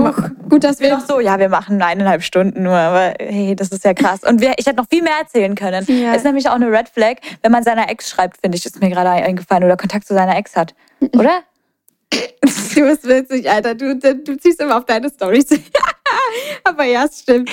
[0.48, 3.70] gut, dass Wir wir noch so, ja, wir machen eineinhalb Stunden nur, aber hey, das
[3.70, 4.20] ist ja krass.
[4.22, 5.84] Und wir, ich hätte noch viel mehr erzählen können.
[5.88, 6.14] Ja.
[6.14, 8.88] Ist nämlich auch eine Red Flag, wenn man seiner Ex schreibt, finde ich, ist mir
[8.88, 10.76] gerade eingefallen, oder Kontakt zu seiner Ex hat.
[11.00, 11.42] Oder?
[12.74, 13.74] Du bist witzig, Alter.
[13.74, 15.46] Du, du, ziehst immer auf deine Stories.
[16.64, 17.50] Aber ja, es stimmt.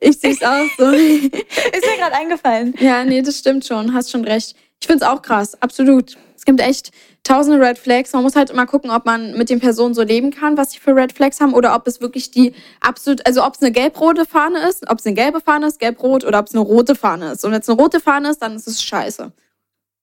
[0.00, 0.90] Ich sehe es auch so.
[0.90, 2.74] Ist mir gerade eingefallen.
[2.78, 3.94] Ja, nee, das stimmt schon.
[3.94, 4.54] Hast schon recht.
[4.80, 5.60] Ich finde es auch krass.
[5.62, 6.16] Absolut.
[6.36, 6.90] Es gibt echt
[7.22, 8.12] tausende Red Flags.
[8.12, 10.78] Man muss halt immer gucken, ob man mit den Personen so leben kann, was sie
[10.78, 14.26] für Red Flags haben, oder ob es wirklich die absolut, also ob es eine gelb-rote
[14.26, 17.32] Fahne ist, ob es eine gelbe Fahne ist, gelb-rot, oder ob es eine rote Fahne
[17.32, 17.44] ist.
[17.44, 19.32] Und wenn es eine rote Fahne ist, dann ist es scheiße.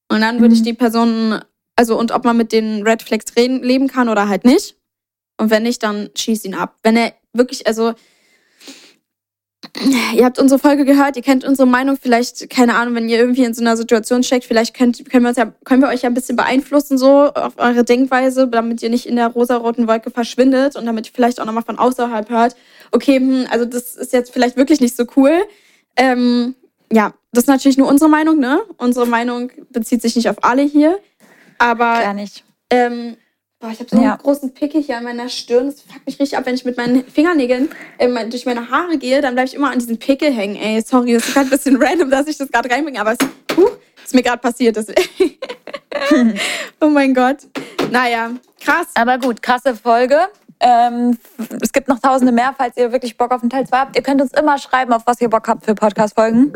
[0.10, 0.66] Und dann würde ich Mhm.
[0.66, 1.41] die Personen,
[1.76, 4.76] also und ob man mit den Red Flags reden, leben kann oder halt nicht.
[5.38, 6.78] Und wenn nicht, dann schieß ihn ab.
[6.84, 7.93] Wenn er wirklich, also
[10.15, 13.43] ihr habt unsere Folge gehört, ihr kennt unsere Meinung, vielleicht, keine Ahnung, wenn ihr irgendwie
[13.43, 16.09] in so einer Situation steckt, vielleicht könnt, können, wir uns ja, können wir euch ja
[16.09, 20.76] ein bisschen beeinflussen, so auf eure Denkweise, damit ihr nicht in der rosaroten Wolke verschwindet
[20.76, 22.55] und damit ihr vielleicht auch nochmal von außerhalb hört,
[22.91, 25.43] okay, hm, also das ist jetzt vielleicht wirklich nicht so cool.
[25.95, 26.55] Ähm,
[26.91, 28.61] ja, das ist natürlich nur unsere Meinung, ne?
[28.78, 30.99] Unsere Meinung bezieht sich nicht auf alle hier.
[31.64, 32.43] Aber Gar nicht.
[32.70, 33.16] ähm,
[33.59, 34.11] boah, ich habe so Ja.
[34.14, 35.68] einen großen Pickel hier an meiner Stirn.
[35.68, 39.22] Das fuckt mich richtig ab, wenn ich mit meinen Fingernägeln ähm, durch meine Haare gehe,
[39.22, 40.57] dann bleibe ich immer an diesen Pickel hängen.
[40.57, 43.18] Ey, sorry, das ist gerade ein bisschen random, dass ich das gerade reinbringe, aber es
[43.55, 43.70] huh,
[44.03, 44.76] ist mir gerade passiert.
[44.76, 44.88] Das
[46.82, 47.38] oh mein Gott.
[47.91, 48.88] Naja, krass.
[48.95, 50.18] Aber gut, krasse Folge.
[50.59, 51.18] Ähm,
[51.61, 53.95] es gibt noch tausende mehr, falls ihr wirklich Bock auf den Teil 2 habt.
[53.95, 56.53] Ihr könnt uns immer schreiben, auf was ihr Bock habt für Podcast-Folgen.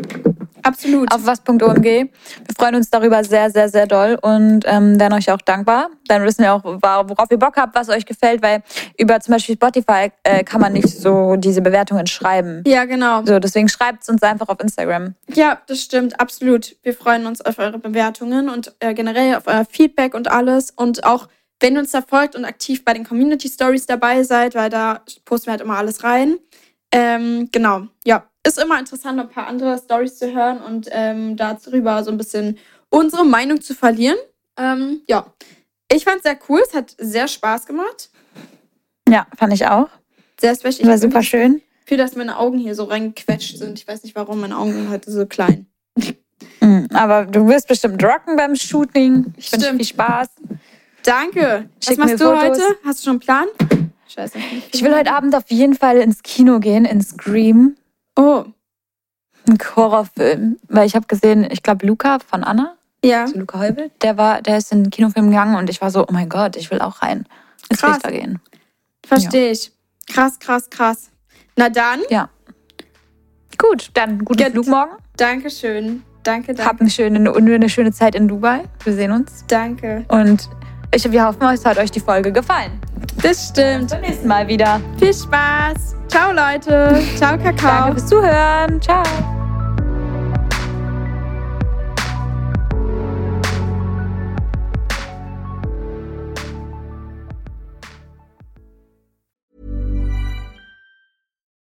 [0.68, 1.12] Absolut.
[1.14, 1.82] Auf was.omg.
[1.82, 2.10] Wir
[2.58, 5.88] freuen uns darüber sehr, sehr, sehr doll und ähm, wären euch auch dankbar.
[6.08, 8.62] Dann wissen wir auch, worauf ihr Bock habt, was euch gefällt, weil
[8.98, 12.62] über zum Beispiel Spotify äh, kann man nicht so diese Bewertungen schreiben.
[12.66, 13.24] ja, genau.
[13.24, 15.14] So, deswegen schreibt es uns einfach auf Instagram.
[15.32, 16.76] Ja, das stimmt, absolut.
[16.82, 20.70] Wir freuen uns auf eure Bewertungen und äh, generell auf euer Feedback und alles.
[20.70, 21.28] Und auch,
[21.60, 25.00] wenn ihr uns da folgt und aktiv bei den Community Stories dabei seid, weil da
[25.24, 26.38] posten wir halt immer alles rein.
[26.92, 28.24] Ähm, genau, ja.
[28.48, 32.56] Ist immer interessant, ein paar andere Stories zu hören und ähm, darüber so ein bisschen
[32.88, 34.16] unsere Meinung zu verlieren.
[34.56, 35.26] Ähm, ja,
[35.92, 36.62] ich fand es sehr cool.
[36.66, 38.08] Es hat sehr Spaß gemacht.
[39.06, 39.88] Ja, fand ich auch.
[40.40, 40.88] Sehr special.
[40.88, 41.60] War super schön.
[41.84, 43.78] Gefühl, dass meine Augen hier so reingequetscht sind.
[43.78, 45.66] Ich weiß nicht warum, meine Augen sind heute so klein.
[46.60, 49.34] Mhm, Aber du wirst bestimmt rocken beim Shooting.
[49.36, 50.28] Ich wünsche viel Spaß.
[51.02, 51.68] Danke.
[51.82, 52.40] Schick Was machst du Fotos.
[52.40, 52.62] heute?
[52.84, 53.46] Hast du schon einen Plan?
[54.08, 54.38] Scheiße.
[54.72, 57.76] Ich will heute Abend auf jeden Fall ins Kino gehen, in Scream.
[58.18, 58.44] Oh,
[59.48, 60.58] Ein Horrorfilm.
[60.68, 63.22] Weil ich habe gesehen, ich glaube, Luca von Anna, ja.
[63.22, 66.02] also Luca Heubel, der war, der ist in den Kinofilm gegangen und ich war so,
[66.02, 67.26] oh mein Gott, ich will auch rein.
[67.70, 67.94] Ins Krass.
[67.94, 68.40] Lichter gehen.
[69.06, 69.70] Verstehe ich.
[70.08, 71.10] Krass, krass, krass.
[71.56, 72.28] Na dann, Ja.
[73.56, 74.52] Gut, dann guten Gut.
[74.52, 74.92] Flug morgen.
[75.16, 76.02] Dankeschön.
[76.22, 76.64] Danke, danke.
[76.64, 78.64] Habt eine schöne, eine schöne Zeit in Dubai.
[78.84, 79.44] Wir sehen uns.
[79.48, 80.04] Danke.
[80.08, 80.48] Und
[80.92, 82.80] ich, wir hoffen, es hat euch die Folge gefallen.
[83.22, 83.90] Das stimmt.
[83.90, 84.80] Zum nächsten Mal wieder.
[84.98, 85.96] Viel Spaß.
[86.08, 87.02] Ciao, Leute.
[87.16, 87.86] Ciao, Kakao.
[87.86, 88.80] Danke fürs Zuhören.
[88.80, 89.02] Ciao.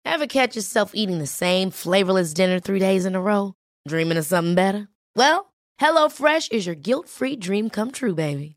[0.05, 3.55] Ever catch yourself eating the same flavorless dinner three days in a row?
[3.89, 4.89] Dreaming of something better?
[5.17, 8.57] Well, HelloFresh is your guilt-free dream come true, baby.